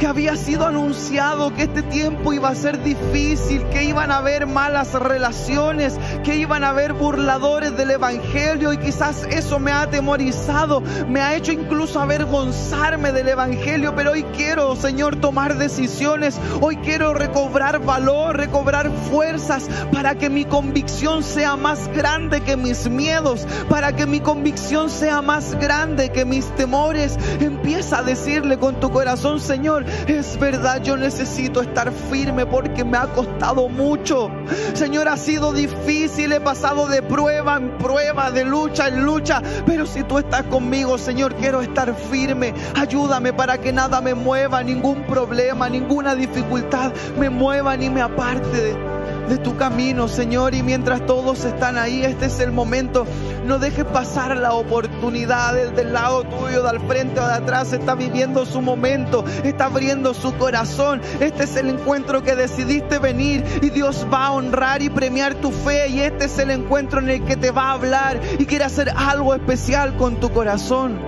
que 0.00 0.06
había 0.06 0.34
sido 0.34 0.66
anunciado 0.66 1.54
que 1.54 1.64
este 1.64 1.82
tiempo 1.82 2.32
iba 2.32 2.48
a 2.48 2.54
ser 2.54 2.82
difícil, 2.82 3.62
que 3.66 3.84
iban 3.84 4.10
a 4.10 4.16
haber 4.16 4.46
malas 4.46 4.94
relaciones, 4.94 5.98
que 6.24 6.36
iban 6.36 6.64
a 6.64 6.70
haber 6.70 6.94
burladores 6.94 7.76
del 7.76 7.90
Evangelio 7.90 8.72
y 8.72 8.78
quizás 8.78 9.24
eso 9.24 9.58
me 9.58 9.72
ha 9.72 9.82
atemorizado, 9.82 10.80
me 11.06 11.20
ha 11.20 11.36
hecho 11.36 11.52
incluso 11.52 12.00
avergonzarme 12.00 13.12
del 13.12 13.28
Evangelio, 13.28 13.94
pero 13.94 14.12
hoy 14.12 14.22
quiero, 14.34 14.74
Señor, 14.74 15.16
tomar 15.16 15.58
decisiones, 15.58 16.40
hoy 16.62 16.76
quiero 16.76 17.12
recobrar 17.12 17.80
valor, 17.80 18.38
recobrar 18.38 18.90
fuerzas 19.10 19.68
para 19.92 20.14
que 20.14 20.30
mi 20.30 20.46
convicción 20.46 21.22
sea 21.22 21.56
más 21.56 21.88
grande 21.88 22.40
que 22.40 22.56
mis 22.56 22.88
miedos, 22.88 23.46
para 23.68 23.94
que 23.94 24.06
mi 24.06 24.20
convicción 24.20 24.88
sea 24.88 25.20
más 25.20 25.54
grande 25.56 26.08
que 26.08 26.24
mis 26.24 26.46
temores. 26.56 27.18
Empieza 27.38 27.98
a 27.98 28.02
decirle 28.02 28.58
con 28.58 28.80
tu 28.80 28.90
corazón, 28.90 29.40
Señor, 29.40 29.84
es 30.06 30.38
verdad, 30.38 30.82
yo 30.82 30.96
necesito 30.96 31.62
estar 31.62 31.92
firme 31.92 32.46
porque 32.46 32.84
me 32.84 32.96
ha 32.96 33.06
costado 33.06 33.68
mucho. 33.68 34.30
Señor, 34.74 35.08
ha 35.08 35.16
sido 35.16 35.52
difícil, 35.52 36.32
he 36.32 36.40
pasado 36.40 36.86
de 36.86 37.02
prueba 37.02 37.56
en 37.56 37.70
prueba, 37.78 38.30
de 38.30 38.44
lucha 38.44 38.88
en 38.88 39.04
lucha, 39.04 39.42
pero 39.66 39.86
si 39.86 40.02
tú 40.02 40.18
estás 40.18 40.44
conmigo, 40.44 40.98
Señor, 40.98 41.34
quiero 41.34 41.60
estar 41.62 41.94
firme. 41.94 42.54
Ayúdame 42.74 43.32
para 43.32 43.58
que 43.58 43.72
nada 43.72 44.00
me 44.00 44.14
mueva, 44.14 44.62
ningún 44.62 45.02
problema, 45.04 45.68
ninguna 45.68 46.14
dificultad 46.14 46.92
me 47.18 47.30
mueva 47.30 47.76
ni 47.76 47.90
me 47.90 48.00
aparte 48.00 48.48
de 48.48 48.89
tu 49.38 49.56
camino, 49.56 50.08
Señor. 50.08 50.54
Y 50.54 50.62
mientras 50.62 51.06
todos 51.06 51.44
están 51.44 51.78
ahí, 51.78 52.02
este 52.04 52.26
es 52.26 52.40
el 52.40 52.52
momento. 52.52 53.06
No 53.46 53.58
dejes 53.58 53.84
pasar 53.84 54.36
la 54.36 54.52
oportunidad. 54.52 55.58
El 55.58 55.74
del 55.74 55.92
lado 55.92 56.24
tuyo, 56.24 56.62
del 56.62 56.80
frente 56.80 57.20
o 57.20 57.26
de 57.26 57.34
atrás, 57.34 57.72
está 57.72 57.94
viviendo 57.94 58.46
su 58.46 58.60
momento, 58.60 59.24
está 59.44 59.66
abriendo 59.66 60.14
su 60.14 60.34
corazón. 60.36 61.00
Este 61.20 61.44
es 61.44 61.56
el 61.56 61.68
encuentro 61.68 62.22
que 62.22 62.36
decidiste 62.36 62.98
venir 62.98 63.44
y 63.62 63.70
Dios 63.70 64.06
va 64.12 64.26
a 64.26 64.32
honrar 64.32 64.82
y 64.82 64.90
premiar 64.90 65.34
tu 65.34 65.50
fe. 65.50 65.88
Y 65.88 66.00
este 66.00 66.26
es 66.26 66.38
el 66.38 66.50
encuentro 66.50 67.00
en 67.00 67.10
el 67.10 67.24
que 67.24 67.36
te 67.36 67.50
va 67.50 67.70
a 67.70 67.72
hablar 67.72 68.20
y 68.38 68.46
quiere 68.46 68.64
hacer 68.64 68.92
algo 68.96 69.34
especial 69.34 69.96
con 69.96 70.20
tu 70.20 70.30
corazón. 70.30 70.98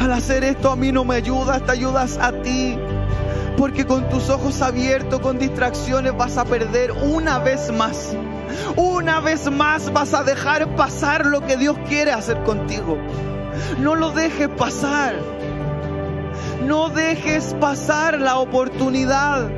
Al 0.00 0.12
hacer 0.12 0.44
esto 0.44 0.70
a 0.70 0.76
mí 0.76 0.92
no 0.92 1.04
me 1.04 1.16
ayudas, 1.16 1.64
te 1.64 1.72
ayudas 1.72 2.18
a 2.18 2.30
ti. 2.30 2.78
Porque 3.56 3.86
con 3.86 4.08
tus 4.08 4.28
ojos 4.28 4.60
abiertos, 4.60 5.20
con 5.20 5.38
distracciones, 5.38 6.16
vas 6.16 6.36
a 6.36 6.44
perder 6.44 6.92
una 6.92 7.38
vez 7.38 7.72
más. 7.72 8.14
Una 8.76 9.20
vez 9.20 9.50
más 9.50 9.92
vas 9.92 10.14
a 10.14 10.22
dejar 10.22 10.76
pasar 10.76 11.26
lo 11.26 11.40
que 11.40 11.56
Dios 11.56 11.76
quiere 11.88 12.12
hacer 12.12 12.42
contigo. 12.44 12.98
No 13.78 13.94
lo 13.94 14.10
dejes 14.10 14.48
pasar. 14.48 15.14
No 16.66 16.88
dejes 16.90 17.54
pasar 17.60 18.20
la 18.20 18.38
oportunidad. 18.38 19.48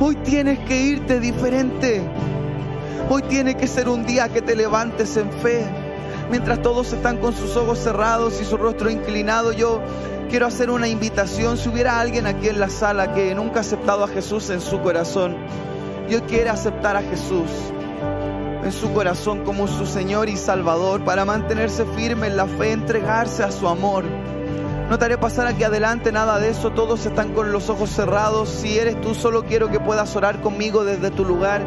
Hoy 0.00 0.16
tienes 0.16 0.58
que 0.60 0.82
irte 0.82 1.20
diferente. 1.20 2.02
Hoy 3.08 3.22
tiene 3.22 3.56
que 3.56 3.66
ser 3.66 3.88
un 3.88 4.04
día 4.06 4.28
que 4.28 4.42
te 4.42 4.54
levantes 4.54 5.16
en 5.16 5.30
fe. 5.30 5.64
Mientras 6.32 6.62
todos 6.62 6.90
están 6.94 7.18
con 7.18 7.36
sus 7.36 7.58
ojos 7.58 7.78
cerrados 7.78 8.40
y 8.40 8.46
su 8.46 8.56
rostro 8.56 8.90
inclinado, 8.90 9.52
yo 9.52 9.82
quiero 10.30 10.46
hacer 10.46 10.70
una 10.70 10.88
invitación. 10.88 11.58
Si 11.58 11.68
hubiera 11.68 12.00
alguien 12.00 12.26
aquí 12.26 12.48
en 12.48 12.58
la 12.58 12.70
sala 12.70 13.12
que 13.12 13.34
nunca 13.34 13.58
ha 13.58 13.60
aceptado 13.60 14.02
a 14.02 14.08
Jesús 14.08 14.48
en 14.48 14.62
su 14.62 14.80
corazón, 14.80 15.36
y 16.08 16.14
hoy 16.14 16.22
quiere 16.22 16.48
aceptar 16.48 16.96
a 16.96 17.02
Jesús 17.02 17.50
en 18.64 18.72
su 18.72 18.90
corazón 18.94 19.44
como 19.44 19.68
su 19.68 19.84
Señor 19.84 20.30
y 20.30 20.38
Salvador 20.38 21.04
para 21.04 21.26
mantenerse 21.26 21.84
firme 21.84 22.28
en 22.28 22.38
la 22.38 22.46
fe, 22.46 22.72
entregarse 22.72 23.42
a 23.42 23.52
su 23.52 23.68
amor. 23.68 24.04
No 24.88 24.98
te 24.98 25.04
haré 25.04 25.18
pasar 25.18 25.46
aquí 25.46 25.64
adelante 25.64 26.12
nada 26.12 26.38
de 26.38 26.48
eso, 26.48 26.70
todos 26.70 27.04
están 27.04 27.34
con 27.34 27.52
los 27.52 27.68
ojos 27.68 27.90
cerrados. 27.90 28.48
Si 28.48 28.78
eres 28.78 28.98
tú, 29.02 29.14
solo 29.14 29.44
quiero 29.44 29.70
que 29.70 29.80
puedas 29.80 30.16
orar 30.16 30.40
conmigo 30.40 30.82
desde 30.82 31.10
tu 31.10 31.26
lugar. 31.26 31.62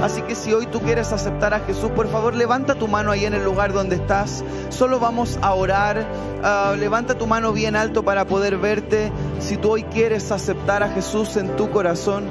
Así 0.00 0.22
que 0.22 0.34
si 0.34 0.52
hoy 0.52 0.66
tú 0.66 0.80
quieres 0.80 1.12
aceptar 1.12 1.54
a 1.54 1.60
Jesús, 1.60 1.90
por 1.90 2.08
favor 2.08 2.34
levanta 2.34 2.74
tu 2.74 2.88
mano 2.88 3.12
ahí 3.12 3.24
en 3.24 3.34
el 3.34 3.44
lugar 3.44 3.72
donde 3.72 3.96
estás. 3.96 4.42
Solo 4.70 4.98
vamos 4.98 5.38
a 5.42 5.54
orar. 5.54 6.06
Ah, 6.42 6.74
levanta 6.76 7.16
tu 7.16 7.26
mano 7.26 7.52
bien 7.52 7.76
alto 7.76 8.02
para 8.02 8.26
poder 8.26 8.56
verte. 8.56 9.12
Si 9.38 9.56
tú 9.56 9.70
hoy 9.70 9.84
quieres 9.84 10.32
aceptar 10.32 10.82
a 10.82 10.88
Jesús 10.88 11.36
en 11.36 11.54
tu 11.56 11.70
corazón. 11.70 12.24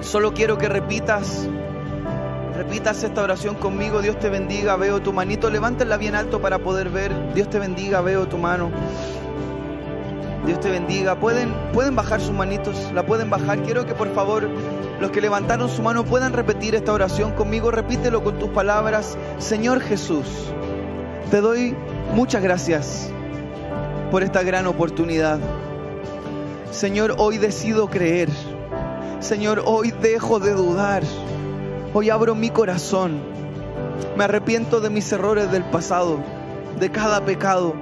Solo 0.00 0.32
quiero 0.32 0.56
que 0.56 0.68
repitas. 0.68 1.46
Repitas 2.56 3.02
esta 3.02 3.22
oración 3.22 3.56
conmigo. 3.56 4.00
Dios 4.00 4.18
te 4.18 4.30
bendiga. 4.30 4.76
Veo 4.76 5.02
tu 5.02 5.12
manito. 5.12 5.50
Levántala 5.50 5.96
bien 5.96 6.14
alto 6.14 6.40
para 6.40 6.58
poder 6.58 6.88
ver. 6.88 7.34
Dios 7.34 7.50
te 7.50 7.58
bendiga. 7.58 8.00
Veo 8.00 8.28
tu 8.28 8.38
mano. 8.38 8.70
Dios 10.46 10.60
te 10.60 10.70
bendiga. 10.70 11.18
Pueden, 11.18 11.54
pueden 11.72 11.96
bajar 11.96 12.20
sus 12.20 12.32
manitos, 12.32 12.76
la 12.92 13.06
pueden 13.06 13.30
bajar. 13.30 13.62
Quiero 13.62 13.86
que 13.86 13.94
por 13.94 14.12
favor 14.14 14.48
los 15.00 15.10
que 15.10 15.20
levantaron 15.20 15.68
su 15.68 15.82
mano 15.82 16.04
puedan 16.04 16.32
repetir 16.32 16.74
esta 16.74 16.92
oración 16.92 17.32
conmigo. 17.32 17.70
Repítelo 17.70 18.22
con 18.22 18.38
tus 18.38 18.50
palabras. 18.50 19.16
Señor 19.38 19.80
Jesús, 19.80 20.26
te 21.30 21.40
doy 21.40 21.74
muchas 22.14 22.42
gracias 22.42 23.10
por 24.10 24.22
esta 24.22 24.42
gran 24.42 24.66
oportunidad. 24.66 25.38
Señor, 26.70 27.14
hoy 27.18 27.38
decido 27.38 27.88
creer. 27.88 28.28
Señor, 29.20 29.62
hoy 29.64 29.92
dejo 29.92 30.40
de 30.40 30.52
dudar. 30.52 31.02
Hoy 31.94 32.10
abro 32.10 32.34
mi 32.34 32.50
corazón. 32.50 33.18
Me 34.16 34.24
arrepiento 34.24 34.80
de 34.80 34.90
mis 34.90 35.10
errores 35.10 35.50
del 35.50 35.64
pasado, 35.64 36.18
de 36.78 36.90
cada 36.90 37.24
pecado. 37.24 37.74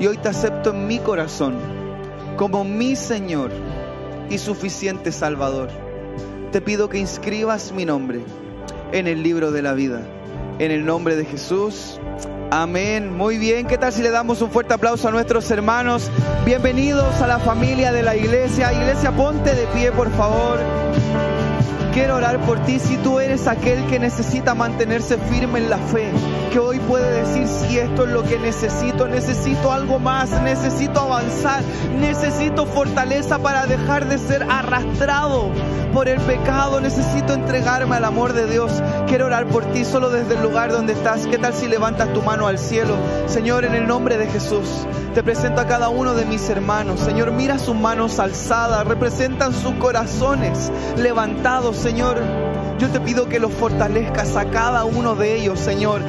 Y 0.00 0.06
hoy 0.08 0.16
te 0.16 0.30
acepto 0.30 0.70
en 0.70 0.88
mi 0.88 0.98
corazón 0.98 1.81
como 2.36 2.64
mi 2.64 2.96
Señor 2.96 3.50
y 4.30 4.38
suficiente 4.38 5.12
Salvador. 5.12 5.68
Te 6.50 6.60
pido 6.60 6.88
que 6.88 6.98
inscribas 6.98 7.72
mi 7.72 7.84
nombre 7.84 8.20
en 8.92 9.06
el 9.06 9.22
libro 9.22 9.52
de 9.52 9.62
la 9.62 9.72
vida. 9.72 10.02
En 10.58 10.70
el 10.70 10.84
nombre 10.84 11.16
de 11.16 11.24
Jesús. 11.24 11.98
Amén. 12.50 13.16
Muy 13.16 13.38
bien. 13.38 13.66
¿Qué 13.66 13.78
tal 13.78 13.92
si 13.92 14.02
le 14.02 14.10
damos 14.10 14.42
un 14.42 14.50
fuerte 14.50 14.74
aplauso 14.74 15.08
a 15.08 15.10
nuestros 15.10 15.50
hermanos? 15.50 16.10
Bienvenidos 16.44 17.20
a 17.20 17.26
la 17.26 17.38
familia 17.38 17.92
de 17.92 18.02
la 18.02 18.16
iglesia. 18.16 18.72
Iglesia, 18.72 19.10
ponte 19.12 19.54
de 19.54 19.66
pie, 19.68 19.90
por 19.92 20.10
favor. 20.12 20.58
Quiero 21.92 22.16
orar 22.16 22.38
por 22.46 22.58
ti 22.64 22.78
si 22.78 22.96
tú 22.98 23.20
eres 23.20 23.46
aquel 23.46 23.84
que 23.86 23.98
necesita 23.98 24.54
mantenerse 24.54 25.18
firme 25.18 25.58
en 25.58 25.68
la 25.68 25.76
fe, 25.76 26.10
que 26.52 26.58
hoy 26.58 26.78
puede 26.80 27.22
decir 27.22 27.48
si 27.48 27.78
esto 27.78 28.04
es 28.04 28.12
lo 28.12 28.22
que 28.24 28.38
necesito, 28.38 29.08
necesito 29.08 29.72
algo 29.72 29.98
más, 29.98 30.30
necesito 30.42 31.00
avanzar, 31.00 31.62
necesito 31.98 32.66
fortaleza 32.66 33.38
para 33.38 33.66
dejar 33.66 34.06
de 34.06 34.18
ser 34.18 34.42
arrastrado 34.42 35.50
por 35.94 36.08
el 36.08 36.20
pecado, 36.20 36.80
necesito 36.80 37.32
entregarme 37.32 37.96
al 37.96 38.04
amor 38.04 38.34
de 38.34 38.46
Dios. 38.46 38.82
Quiero 39.06 39.26
orar 39.26 39.46
por 39.46 39.64
ti 39.72 39.84
solo 39.84 40.10
desde 40.10 40.34
el 40.34 40.42
lugar 40.42 40.72
donde 40.72 40.92
estás. 40.92 41.26
¿Qué 41.26 41.38
tal 41.38 41.54
si 41.54 41.68
levantas 41.68 42.12
tu 42.12 42.20
mano 42.20 42.46
al 42.46 42.58
cielo? 42.58 42.96
Señor, 43.26 43.64
en 43.64 43.74
el 43.74 43.86
nombre 43.86 44.18
de 44.18 44.26
Jesús, 44.26 44.86
te 45.14 45.22
presento 45.22 45.62
a 45.62 45.66
cada 45.66 45.88
uno 45.88 46.14
de 46.14 46.26
mis 46.26 46.48
hermanos. 46.50 47.00
Señor, 47.00 47.32
mira 47.32 47.58
sus 47.58 47.74
manos 47.74 48.18
alzadas, 48.18 48.86
representan 48.86 49.54
sus 49.54 49.72
corazones 49.74 50.70
levantados 50.96 51.76
Señor, 51.76 52.18
yo 52.78 52.88
te 52.88 53.00
pido 53.00 53.28
que 53.28 53.38
los 53.38 53.52
fortalezcas 53.52 54.36
a 54.36 54.46
cada 54.46 54.84
uno 54.84 55.14
de 55.14 55.36
ellos, 55.36 55.58
Señor. 55.58 56.02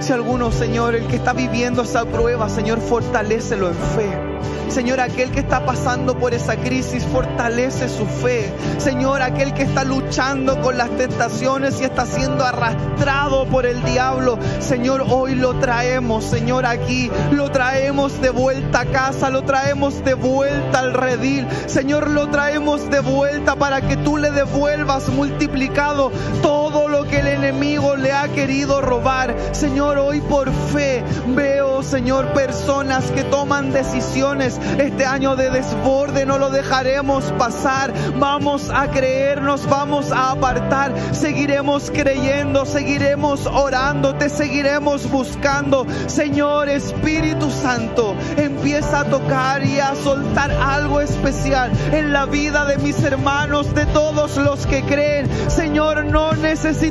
Si 0.00 0.14
alguno, 0.14 0.50
Señor, 0.50 0.94
el 0.94 1.06
que 1.06 1.16
está 1.16 1.34
viviendo 1.34 1.82
esa 1.82 2.06
prueba, 2.06 2.48
Señor, 2.48 2.80
fortalecelo 2.80 3.68
en 3.68 3.74
fe. 3.74 4.30
Señor, 4.70 5.00
aquel 5.00 5.32
que 5.32 5.40
está 5.40 5.66
pasando 5.66 6.16
por 6.16 6.32
esa 6.32 6.56
crisis, 6.56 7.04
fortalece 7.04 7.88
su 7.88 8.06
fe. 8.06 8.52
Señor, 8.78 9.20
aquel 9.20 9.52
que 9.52 9.64
está 9.64 9.82
luchando 9.82 10.60
con 10.60 10.78
las 10.78 10.90
tentaciones 10.96 11.80
y 11.80 11.84
está 11.84 12.06
siendo 12.06 12.44
arrastrado 12.44 13.46
por 13.46 13.66
el 13.66 13.82
diablo. 13.82 14.38
Señor, 14.60 15.04
hoy 15.10 15.34
lo 15.34 15.58
traemos, 15.58 16.24
Señor, 16.24 16.66
aquí. 16.66 17.10
Lo 17.32 17.50
traemos 17.50 18.20
de 18.22 18.30
vuelta 18.30 18.80
a 18.80 18.86
casa, 18.86 19.28
lo 19.28 19.42
traemos 19.42 20.04
de 20.04 20.14
vuelta 20.14 20.78
al 20.78 20.94
redil. 20.94 21.48
Señor, 21.66 22.08
lo 22.08 22.28
traemos 22.28 22.88
de 22.90 23.00
vuelta 23.00 23.56
para 23.56 23.80
que 23.80 23.96
tú 23.96 24.16
le 24.18 24.30
devuelvas 24.30 25.08
multiplicado 25.08 26.12
todo 26.42 26.79
que 27.10 27.18
el 27.18 27.26
enemigo 27.26 27.96
le 27.96 28.12
ha 28.12 28.28
querido 28.28 28.80
robar. 28.80 29.34
Señor, 29.52 29.98
hoy 29.98 30.20
por 30.20 30.50
fe 30.72 31.02
veo, 31.28 31.82
Señor, 31.82 32.32
personas 32.32 33.10
que 33.10 33.24
toman 33.24 33.72
decisiones 33.72 34.60
este 34.78 35.04
año 35.04 35.34
de 35.36 35.50
desborde 35.50 36.24
no 36.24 36.38
lo 36.38 36.50
dejaremos 36.50 37.24
pasar. 37.32 37.92
Vamos 38.18 38.70
a 38.70 38.88
creernos, 38.90 39.66
vamos 39.66 40.12
a 40.12 40.30
apartar. 40.30 40.94
Seguiremos 41.12 41.90
creyendo, 41.90 42.64
seguiremos 42.64 43.46
orando, 43.46 44.14
te 44.14 44.28
seguiremos 44.28 45.10
buscando. 45.10 45.86
Señor 46.06 46.68
Espíritu 46.68 47.50
Santo, 47.50 48.14
empieza 48.36 49.00
a 49.00 49.04
tocar 49.04 49.64
y 49.64 49.80
a 49.80 49.94
soltar 49.96 50.52
algo 50.52 51.00
especial 51.00 51.72
en 51.92 52.12
la 52.12 52.26
vida 52.26 52.64
de 52.66 52.78
mis 52.78 53.02
hermanos, 53.02 53.74
de 53.74 53.86
todos 53.86 54.36
los 54.36 54.66
que 54.66 54.82
creen. 54.82 55.28
Señor, 55.50 56.04
no 56.04 56.30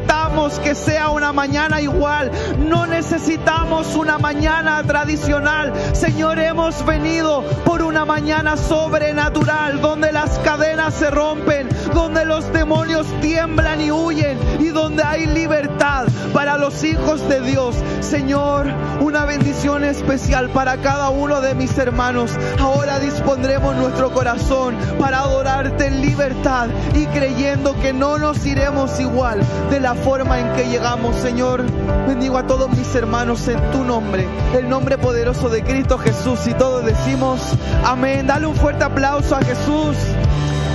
necesitamos 0.10 0.60
que 0.60 0.74
sea 0.74 1.10
una 1.10 1.32
mañana 1.32 1.82
igual. 1.82 2.32
No 2.58 2.88
necesitamos 2.88 3.96
una 3.96 4.18
mañana 4.18 4.82
tradicional. 4.84 5.72
Señor, 5.94 6.40
hemos 6.40 6.84
venido 6.84 7.44
por 7.64 7.84
una 7.84 8.06
mañana 8.06 8.58
sobrenatural 8.58 9.82
donde 9.82 10.12
las 10.12 10.40
cadenas 10.40 10.96
se 10.96 11.12
rompen, 11.12 11.70
donde 11.94 12.26
los 12.26 12.52
demonios 12.52 13.06
tiemblan 13.22 13.82
y 13.82 13.92
huyen 13.92 14.40
y 14.60 14.70
donde 14.70 15.04
hay 15.04 15.28
libertad 15.28 16.08
para 16.34 16.58
los 16.58 16.84
hijos 16.84 17.28
de 17.28 17.42
Dios. 17.42 17.76
Señor, 18.02 18.68
una 19.02 19.26
bendición 19.26 19.84
especial 19.84 20.50
para 20.50 20.78
cada 20.78 21.10
uno 21.10 21.42
de 21.42 21.56
mis 21.56 21.78
hermanos. 21.78 22.32
Ahora 22.60 23.00
dispondremos 23.00 23.76
nuestro 23.76 24.12
corazón 24.12 24.76
para 25.00 25.20
adorarte 25.20 25.88
en 25.88 26.02
libertad 26.02 26.68
y 26.96 27.06
creyendo 27.08 27.80
que 27.80 27.94
no 27.94 28.18
nos 28.18 28.46
iremos 28.46 29.00
igual 29.00 29.42
de 29.70 29.80
la 29.80 29.96
forma 29.96 30.40
en 30.40 30.54
que 30.54 30.70
llegamos. 30.70 31.16
Señor, 31.18 31.64
bendigo 32.08 32.38
a 32.38 32.48
todos 32.48 32.70
mis 32.70 32.94
hermanos 32.96 33.48
en 33.48 33.60
tu 33.72 33.84
nombre, 33.84 34.28
el 34.56 34.70
nombre 34.70 34.98
poderoso 34.98 35.50
de 35.50 35.64
Cristo 35.64 35.98
Jesús 35.98 36.48
y 36.48 36.54
todos 36.54 36.86
decimos 36.86 37.40
Amén. 37.86 38.28
Dale 38.28 38.46
un 38.46 38.56
fuerte 38.56 38.84
aplauso 38.84 39.36
a 39.36 39.42
Jesús 39.42 39.98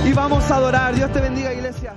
y 0.05 0.13
vamos 0.13 0.49
a 0.51 0.57
adorar. 0.57 0.95
Dios 0.95 1.11
te 1.11 1.21
bendiga, 1.21 1.53
iglesia. 1.53 1.93